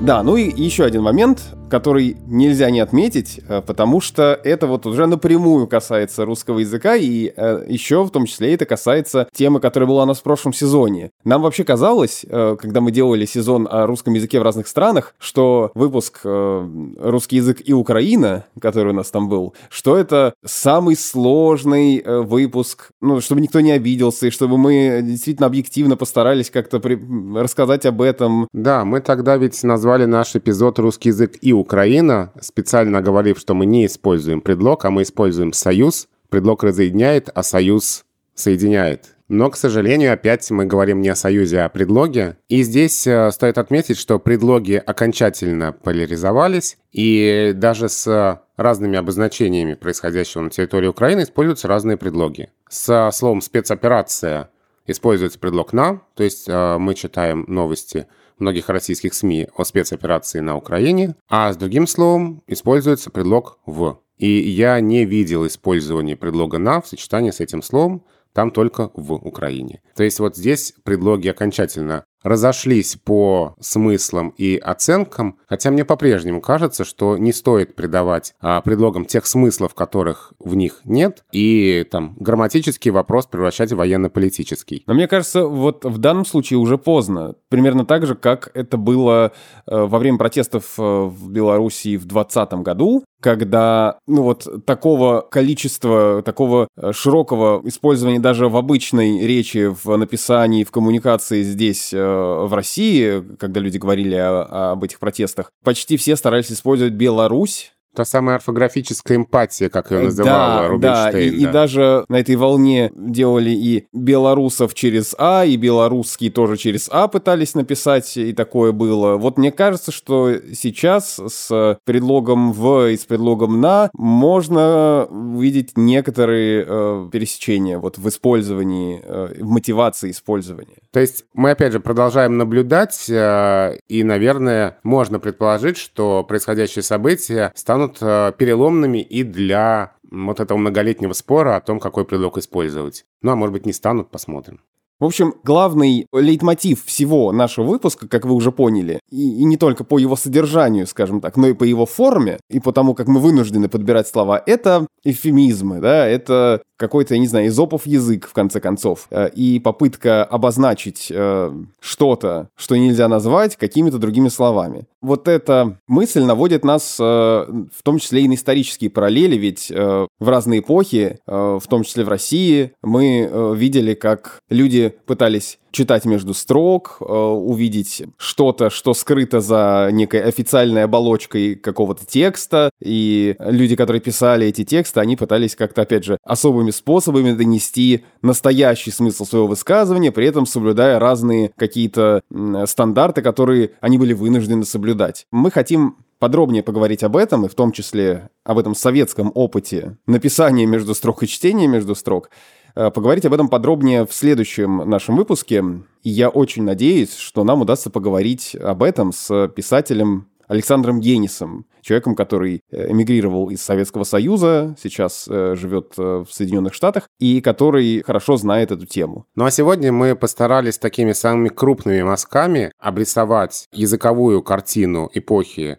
Да, 0.05 0.21
ну 0.21 0.37
и 0.37 0.51
еще 0.55 0.83
один 0.83 1.01
момент 1.01 1.41
который 1.69 2.17
нельзя 2.27 2.69
не 2.69 2.79
отметить, 2.79 3.39
э, 3.47 3.61
потому 3.61 4.01
что 4.01 4.39
это 4.43 4.67
вот 4.67 4.85
уже 4.85 5.07
напрямую 5.07 5.67
касается 5.67 6.25
русского 6.25 6.59
языка, 6.59 6.95
и 6.95 7.33
э, 7.35 7.65
еще 7.67 8.03
в 8.03 8.11
том 8.11 8.25
числе 8.25 8.53
это 8.53 8.65
касается 8.65 9.27
темы, 9.33 9.59
которая 9.59 9.87
была 9.87 10.03
у 10.03 10.05
нас 10.05 10.19
в 10.19 10.23
прошлом 10.23 10.53
сезоне. 10.53 11.11
Нам 11.23 11.41
вообще 11.41 11.63
казалось, 11.63 12.25
э, 12.27 12.55
когда 12.59 12.81
мы 12.81 12.91
делали 12.91 13.25
сезон 13.25 13.67
о 13.69 13.87
русском 13.87 14.13
языке 14.13 14.39
в 14.39 14.43
разных 14.43 14.67
странах, 14.67 15.15
что 15.19 15.71
выпуск 15.75 16.21
«Русский 16.23 17.37
язык 17.37 17.61
и 17.63 17.73
Украина», 17.73 18.45
который 18.61 18.91
у 18.91 18.95
нас 18.95 19.09
там 19.09 19.29
был, 19.29 19.53
что 19.69 19.97
это 19.97 20.33
самый 20.45 20.95
сложный 20.95 22.03
выпуск, 22.05 22.89
ну, 23.01 23.21
чтобы 23.21 23.41
никто 23.41 23.59
не 23.59 23.71
обиделся, 23.71 24.27
и 24.27 24.29
чтобы 24.29 24.57
мы 24.57 25.01
действительно 25.03 25.47
объективно 25.47 25.97
постарались 25.97 26.49
как-то 26.49 26.79
при... 26.79 26.99
рассказать 27.35 27.85
об 27.85 28.01
этом. 28.01 28.47
Да, 28.53 28.85
мы 28.85 29.01
тогда 29.01 29.37
ведь 29.37 29.63
назвали 29.63 29.94
наш 30.03 30.36
эпизод 30.36 30.77
«Русский 30.79 31.10
язык 31.10 31.38
и 31.39 31.53
Украина, 31.53 32.34
специально 32.41 33.01
говорив, 33.01 33.39
что 33.39 33.53
мы 33.53 33.65
не 33.65 33.86
используем 33.86 34.41
предлог, 34.41 34.84
а 34.84 34.91
мы 34.91 35.03
используем 35.03 35.53
союз. 35.53 36.10
Предлог 36.29 36.63
разъединяет, 36.63 37.29
а 37.34 37.41
союз 37.43 38.03
соединяет. 38.34 39.15
Но, 39.29 39.49
к 39.49 39.55
сожалению, 39.55 40.13
опять 40.13 40.51
мы 40.51 40.65
говорим 40.65 40.99
не 40.99 41.08
о 41.08 41.15
союзе, 41.15 41.62
а 41.62 41.65
о 41.65 41.69
предлоге. 41.69 42.38
И 42.49 42.62
здесь 42.62 43.08
э, 43.08 43.31
стоит 43.31 43.58
отметить, 43.58 43.97
что 43.97 44.19
предлоги 44.19 44.73
окончательно 44.86 45.71
поляризовались, 45.71 46.77
и 46.91 47.53
даже 47.55 47.88
с 47.88 48.41
разными 48.58 48.97
обозначениями 48.97 49.75
происходящего 49.75 50.41
на 50.41 50.49
территории 50.49 50.88
Украины 50.88 51.23
используются 51.23 51.69
разные 51.69 51.95
предлоги. 51.95 52.49
Со 52.69 53.10
словом 53.12 53.41
«спецоперация» 53.41 54.49
используется 54.86 55.39
предлог 55.39 55.71
«на», 55.71 56.01
то 56.15 56.23
есть 56.23 56.49
э, 56.49 56.77
мы 56.77 56.93
читаем 56.95 57.45
новости– 57.47 58.08
многих 58.38 58.69
российских 58.69 59.13
СМИ 59.13 59.48
о 59.56 59.63
спецоперации 59.63 60.39
на 60.39 60.56
Украине, 60.56 61.15
а 61.30 61.52
с 61.52 61.58
другим 61.58 61.88
словом 61.88 62.43
используется 62.48 63.10
предлог 63.10 63.60
«в». 63.65 64.00
И 64.17 64.28
я 64.28 64.80
не 64.80 65.06
видел 65.06 65.45
использования 65.45 66.15
предлога 66.15 66.58
«на» 66.58 66.82
в 66.82 66.88
сочетании 66.88 67.32
с 67.32 67.39
этим 67.39 67.62
словом, 67.62 68.04
там 68.33 68.52
только 68.52 68.92
в 68.94 69.13
Украине. 69.13 69.81
То 69.96 70.04
есть 70.04 70.19
вот 70.19 70.36
здесь 70.36 70.73
предлоги 70.83 71.29
окончательно 71.29 72.06
разошлись 72.26 72.98
по 73.04 73.56
смыслам 73.60 74.34
и 74.36 74.58
оценкам, 74.58 75.38
хотя 75.48 75.69
мне 75.69 75.86
по-прежнему 75.86 76.42
кажется, 76.42 76.84
что 76.84 77.17
не 77.17 77.32
стоит 77.32 77.76
придавать 77.76 78.34
а, 78.42 78.62
предлогам 78.62 79.06
тех 79.06 79.28
смыслов, 79.28 79.76
которых 79.76 80.34
в 80.40 80.56
них 80.56 80.82
нет, 80.86 81.23
и 81.32 81.86
там 81.90 82.15
грамматический 82.19 82.90
вопрос 82.90 83.28
превращать 83.28 83.71
в 83.71 83.76
военно-политический. 83.76 84.84
Но 84.88 84.96
мне 84.96 85.08
кажется, 85.08 85.46
вот 85.46 85.86
в 85.86 86.00
данном 86.00 86.26
случае 86.26 86.58
уже 86.58 86.80
поздно. 86.80 87.36
Примерно 87.50 87.86
так 87.86 88.08
же, 88.08 88.15
как 88.15 88.50
это 88.56 88.78
было 88.78 89.32
э, 89.67 89.86
во 89.86 90.00
время 90.00 90.17
протестов 90.17 90.73
э, 90.80 90.82
в 90.82 91.30
Белоруссии 91.30 91.96
в 91.96 92.06
2020 92.06 92.54
году, 92.63 93.04
когда, 93.21 93.98
ну 94.08 94.23
вот, 94.23 94.48
такого 94.65 95.21
количества, 95.21 96.21
такого 96.23 96.67
э, 96.78 96.92
широкого 96.92 97.62
использования 97.67 98.19
даже 98.19 98.50
в 98.50 98.58
обычной 98.58 99.26
речи, 99.26 99.73
в 99.84 99.96
написании, 99.98 100.63
в 100.63 100.71
коммуникации 100.71 101.44
здесь, 101.44 101.94
в 102.15 102.53
России, 102.53 103.23
когда 103.39 103.59
люди 103.59 103.77
говорили 103.77 104.15
об 104.15 104.83
этих 104.83 104.99
протестах, 104.99 105.51
почти 105.63 105.97
все 105.97 106.15
старались 106.15 106.51
использовать 106.51 106.93
Беларусь 106.93 107.75
Та 107.96 108.06
самая 108.06 108.35
орфографическая 108.35 109.17
эмпатия, 109.17 109.69
как 109.69 109.91
ее 109.91 110.02
называла 110.02 110.62
да, 110.62 110.67
Рубинштейн. 110.67 111.12
Да, 111.12 111.19
и, 111.19 111.29
да. 111.29 111.50
и 111.50 111.52
даже 111.52 112.06
на 112.10 112.19
этой 112.19 112.35
волне 112.35 112.91
делали 112.96 113.52
и 113.52 113.87
белорусов 113.93 114.73
через 114.73 115.15
А, 115.17 115.46
и 115.46 115.56
белорусский 115.56 116.29
тоже 116.29 116.58
через 116.58 116.89
А 116.91 117.08
пытались 117.08 117.56
написать, 117.56 118.17
и 118.17 118.33
такое 118.33 118.71
было. 118.71 119.15
Вот 119.15 119.37
мне 119.37 119.52
кажется, 119.52 119.91
что 119.91 120.33
сейчас 120.54 121.19
с 121.19 121.79
предлогом 121.85 122.52
«в» 122.52 122.89
и 122.89 122.98
с 122.98 123.06
предлогом 123.06 123.62
«на» 123.62 123.89
можно 123.93 125.08
увидеть 125.10 125.77
некоторые 125.77 126.65
э, 126.67 127.10
пересечения 127.12 127.77
вот 127.79 127.98
в 127.98 128.08
использовании, 128.10 129.02
э, 129.04 129.35
в 129.39 129.50
мотивации 129.50 130.12
использования. 130.12 130.77
То 130.91 131.00
есть 131.00 131.25
мы, 131.33 131.52
опять 131.52 131.73
же, 131.73 131.79
продолжаем 131.79 132.37
наблюдать, 132.37 133.10
э, 133.10 133.77
и, 133.87 134.04
наверное, 134.04 134.77
можно 134.83 135.19
предположить, 135.19 135.77
что 135.77 136.23
происходящие 136.23 136.83
события 136.83 137.52
станут 137.56 137.85
станут 137.86 137.98
э, 138.02 138.33
переломными 138.38 139.00
и 139.00 139.23
для 139.23 139.94
вот 140.12 140.40
этого 140.40 140.58
многолетнего 140.58 141.13
спора 141.13 141.56
о 141.56 141.62
том, 141.62 141.79
какой 141.79 142.06
предлог 142.06 142.38
использовать. 142.38 143.06
Ну, 143.21 143.31
а 143.31 143.36
может 143.36 143.54
быть, 143.54 143.65
не 143.65 143.73
станут, 143.73 144.10
посмотрим. 144.10 144.62
В 144.98 145.04
общем, 145.04 145.33
главный 145.44 146.08
лейтмотив 146.13 146.86
всего 146.86 147.33
нашего 147.33 147.65
выпуска, 147.65 148.08
как 148.08 148.25
вы 148.25 148.33
уже 148.33 148.54
поняли, 148.54 149.02
и, 149.10 149.42
и 149.42 149.44
не 149.44 149.58
только 149.58 149.83
по 149.83 150.00
его 150.00 150.15
содержанию, 150.15 150.88
скажем 150.88 151.19
так, 151.19 151.36
но 151.36 151.48
и 151.48 151.54
по 151.54 151.65
его 151.65 151.86
форме, 151.86 152.40
и 152.50 152.62
по 152.62 152.71
тому, 152.71 152.96
как 152.96 153.08
мы 153.08 153.19
вынуждены 153.19 153.67
подбирать 153.67 154.08
слова, 154.08 154.42
это 154.46 154.88
эвфемизмы, 155.04 155.81
да, 155.81 156.08
это 156.08 156.62
какой-то, 156.78 157.13
я 157.13 157.19
не 157.19 157.28
знаю, 157.28 157.48
изопов 157.48 157.86
язык, 157.86 158.28
в 158.28 158.34
конце 158.34 158.60
концов, 158.60 159.08
э, 159.10 159.30
и 159.30 159.60
попытка 159.60 160.23
обозначить 160.23 161.08
э, 161.10 161.52
что-то, 161.80 162.50
что 162.56 162.76
нельзя 162.76 163.08
назвать 163.08 163.56
какими-то 163.56 163.98
другими 163.98 164.30
словами. 164.30 164.88
Вот 165.02 165.28
эта 165.28 165.78
мысль 165.88 166.23
наводит 166.23 166.65
нас 166.65 166.98
э, 167.00 167.04
в 167.04 167.84
том 167.84 168.00
числе 168.00 168.21
и 168.21 168.28
на 168.28 168.36
исторические 168.36 168.90
параллели, 168.90 169.36
ведь 169.36 169.69
в 169.69 170.08
разные 170.19 170.60
эпохи, 170.60 171.19
в 171.26 171.63
том 171.67 171.84
числе 171.84 172.04
в 172.04 172.10
России, 172.10 172.73
мы 172.82 173.54
видели, 173.56 173.94
как 173.94 174.40
люди 174.50 174.94
пытались 175.06 175.60
читать 175.76 176.06
между 176.06 176.34
строк, 176.34 176.98
э, 177.00 177.04
увидеть 177.04 178.04
что-то, 178.17 178.69
что 178.69 178.94
скрыто 178.94 179.42
за 179.42 179.90
некой 179.92 180.21
официальной 180.21 180.86
оболочкой 180.86 181.56
какого-то 181.56 182.06
текста, 182.06 182.71
и 182.82 183.36
люди, 183.40 183.76
которые 183.76 184.02
писали 184.02 184.48
эти 184.48 184.63
тексты, 184.63 185.02
они 185.02 185.15
пытались 185.15 185.56
как-то, 185.56 185.84
опять 185.84 186.06
же, 186.06 186.17
особыми 186.23 186.71
способами 186.71 187.34
донести 187.34 188.06
настоящий 188.21 188.92
смысл 188.92 189.26
своего 189.26 189.48
высказывания, 189.48 190.12
при 190.12 190.26
этом 190.28 190.46
соблюдая 190.46 190.98
разные 190.98 191.52
какие-то 191.58 192.21
стандарты, 192.65 193.21
которые 193.21 193.71
они 193.82 193.98
были 193.98 194.13
вынуждены 194.13 194.65
соблюдать. 194.65 195.26
Мы 195.32 195.52
хотим 195.52 195.98
подробнее 196.19 196.63
поговорить 196.63 197.04
об 197.04 197.17
этом, 197.17 197.46
и 197.46 197.50
в 197.50 197.56
том 197.56 197.71
числе 197.71 198.30
об 198.44 198.58
этом 198.58 198.76
советском 198.76 199.32
опыте 199.36 199.98
написания 200.08 200.65
между 200.65 200.96
строк 200.96 201.23
и 201.23 201.28
чтения 201.28 201.67
между 201.67 201.96
строк, 201.96 202.30
поговорить 202.76 203.26
об 203.26 203.34
этом 203.34 203.48
подробнее 203.48 204.06
в 204.06 204.13
следующем 204.13 204.78
нашем 204.90 205.15
выпуске. 205.15 205.63
И 206.04 206.10
я 206.10 206.30
очень 206.30 206.63
надеюсь, 206.63 207.15
что 207.15 207.44
нам 207.44 207.62
удастся 207.62 207.90
поговорить 207.90 208.56
об 208.56 208.84
этом 208.84 209.12
с 209.12 209.48
писателем 209.50 210.28
Александром 210.48 211.00
Генисом, 211.00 211.65
человеком, 211.82 212.15
который 212.15 212.62
э, 212.71 212.92
эмигрировал 212.92 213.50
из 213.50 213.62
Советского 213.62 214.04
Союза, 214.04 214.76
сейчас 214.82 215.28
э, 215.30 215.56
живет 215.56 215.94
в 215.98 216.28
Соединенных 216.30 216.73
Штатах, 216.73 217.10
и 217.19 217.42
который 217.42 218.04
хорошо 218.04 218.38
знает 218.38 218.71
эту 218.71 218.86
тему. 218.86 219.26
Ну 219.36 219.46
а 219.46 219.52
сегодня 219.52 219.92
мы 219.92 220.15
постарались 220.15 220.78
такими 220.78 221.13
самыми 221.13 221.50
крупными 221.50 222.02
мазками 222.02 222.71
обрисовать 222.80 223.67
языковую 223.71 224.42
картину 224.42 225.10
эпохи 225.13 225.78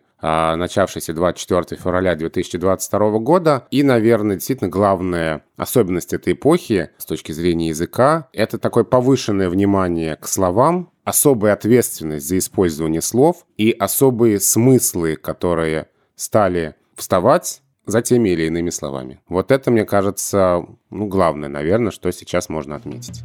начавшейся 0.56 1.12
24 1.12 1.80
февраля 1.80 2.14
2022 2.14 3.18
года. 3.18 3.66
И, 3.70 3.82
наверное, 3.82 4.36
действительно 4.36 4.70
главная 4.70 5.44
особенность 5.56 6.12
этой 6.12 6.32
эпохи 6.32 6.90
с 6.98 7.04
точки 7.04 7.32
зрения 7.32 7.68
языка— 7.68 8.28
это 8.32 8.58
такое 8.58 8.84
повышенное 8.84 9.48
внимание 9.48 10.16
к 10.16 10.26
словам, 10.26 10.90
особая 11.04 11.52
ответственность 11.52 12.26
за 12.28 12.38
использование 12.38 13.02
слов 13.02 13.46
и 13.56 13.70
особые 13.70 14.40
смыслы, 14.40 15.16
которые 15.16 15.88
стали 16.16 16.74
вставать 16.96 17.62
за 17.86 18.02
теми 18.02 18.30
или 18.30 18.44
иными 18.44 18.70
словами. 18.70 19.20
Вот 19.28 19.50
это, 19.52 19.70
мне 19.70 19.84
кажется, 19.84 20.64
ну, 20.90 21.06
главное, 21.06 21.48
наверное, 21.48 21.92
что 21.92 22.10
сейчас 22.10 22.48
можно 22.48 22.74
отметить. 22.74 23.22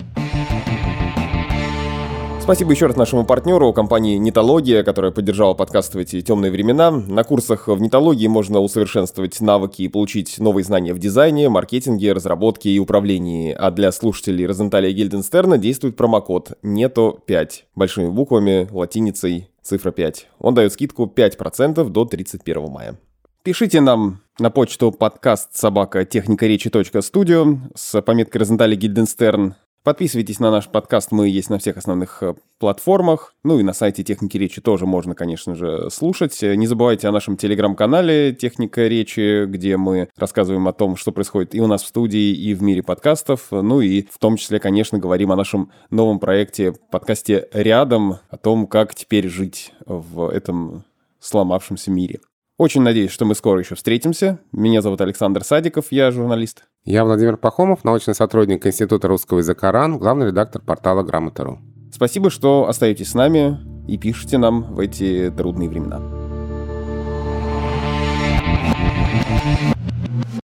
Спасибо 2.52 2.74
еще 2.74 2.88
раз 2.88 2.98
нашему 2.98 3.24
партнеру, 3.24 3.72
компании 3.72 4.18
Нитология, 4.18 4.84
которая 4.84 5.14
поддержала 5.14 5.54
подкаст 5.54 5.96
в 5.96 5.98
эти 5.98 6.20
темные 6.20 6.52
времена. 6.52 6.92
На 6.92 7.24
курсах 7.24 7.70
в 7.70 7.80
Нитологии 7.80 8.28
можно 8.28 8.60
усовершенствовать 8.60 9.40
навыки 9.40 9.84
и 9.84 9.88
получить 9.88 10.38
новые 10.38 10.66
знания 10.66 10.94
в 10.94 11.00
дизайне, 11.00 11.48
маркетинге, 11.48 12.12
разработке 12.12 12.70
и 12.70 12.78
управлении. 12.78 13.56
А 13.58 13.72
для 13.72 13.94
слушателей 13.94 14.46
Розенталя 14.46 14.92
Гильденстерна 14.92 15.58
действует 15.58 15.96
промокод 15.96 16.58
NETO5 16.62 17.50
большими 17.76 18.10
буквами, 18.10 18.68
латиницей, 18.70 19.50
цифра 19.62 19.92
5. 19.92 20.28
Он 20.40 20.54
дает 20.54 20.74
скидку 20.74 21.06
5% 21.06 21.88
до 21.88 22.04
31 22.04 22.70
мая. 22.70 23.00
Пишите 23.44 23.80
нам 23.80 24.20
на 24.40 24.50
почту 24.50 24.92
подкаст 24.92 25.56
собака 25.56 26.04
техника 26.04 26.48
речи 26.48 26.70
студио 27.00 27.60
с 27.76 28.02
пометкой 28.02 28.40
Розентали 28.40 28.76
Гильденстерн 28.76 29.56
Подписывайтесь 29.84 30.40
на 30.40 30.52
наш 30.52 30.68
подкаст, 30.68 31.12
мы 31.12 31.28
есть 31.28 31.50
на 31.50 31.58
всех 31.58 31.76
основных 31.76 32.22
э, 32.22 32.36
платформах. 32.60 33.34
Ну 33.44 33.60
и 33.60 33.64
на 33.64 33.74
сайте 33.74 34.04
Техники 34.04 34.38
Речи 34.38 34.62
тоже 34.62 34.86
можно, 34.86 35.16
конечно 35.16 35.56
же, 35.56 35.90
слушать. 35.90 36.38
Не 36.44 36.68
забывайте 36.68 37.08
о 37.08 37.12
нашем 37.12 37.36
телеграм-канале 37.36 38.32
Техника 38.32 38.88
Речи, 38.88 39.46
где 39.46 39.78
мы 39.78 40.10
рассказываем 40.16 40.68
о 40.68 40.74
том, 40.74 40.96
что 40.98 41.12
происходит 41.12 41.56
и 41.56 41.62
у 41.62 41.66
нас 41.66 41.82
в 41.82 41.88
студии, 41.88 42.32
и 42.32 42.54
в 42.54 42.62
мире 42.62 42.84
подкастов. 42.84 43.48
Ну 43.50 43.82
и 43.82 44.04
в 44.04 44.20
том 44.20 44.38
числе, 44.38 44.60
конечно, 44.60 45.00
говорим 45.00 45.32
о 45.32 45.36
нашем 45.36 45.72
новом 45.90 46.20
проекте, 46.20 46.74
подкасте 46.92 47.48
«Рядом», 47.52 48.18
о 48.30 48.38
том, 48.38 48.68
как 48.68 48.94
теперь 48.94 49.30
жить 49.30 49.74
в 49.88 50.30
этом 50.30 50.84
сломавшемся 51.20 51.90
мире. 51.90 52.20
Очень 52.62 52.84
надеюсь, 52.84 53.10
что 53.10 53.26
мы 53.26 53.34
скоро 53.34 53.60
еще 53.60 53.74
встретимся. 53.74 54.38
Меня 54.52 54.84
зовут 54.84 55.02
Александр 55.02 55.44
Садиков, 55.44 55.88
я 55.90 56.12
журналист. 56.12 56.66
Я 56.86 57.04
Владимир 57.06 57.36
Пахомов, 57.36 57.84
научный 57.84 58.14
сотрудник 58.14 58.68
Института 58.68 59.08
русского 59.08 59.40
языка 59.40 59.72
РАН, 59.72 59.98
главный 59.98 60.28
редактор 60.28 60.62
портала 60.62 61.02
Грамота.ру. 61.02 61.58
Спасибо, 61.92 62.30
что 62.30 62.68
остаетесь 62.68 63.10
с 63.10 63.14
нами 63.16 63.58
и 63.88 63.98
пишете 63.98 64.38
нам 64.38 64.76
в 64.76 64.80
эти 64.80 65.34
трудные 65.36 65.70
времена. 65.70 66.02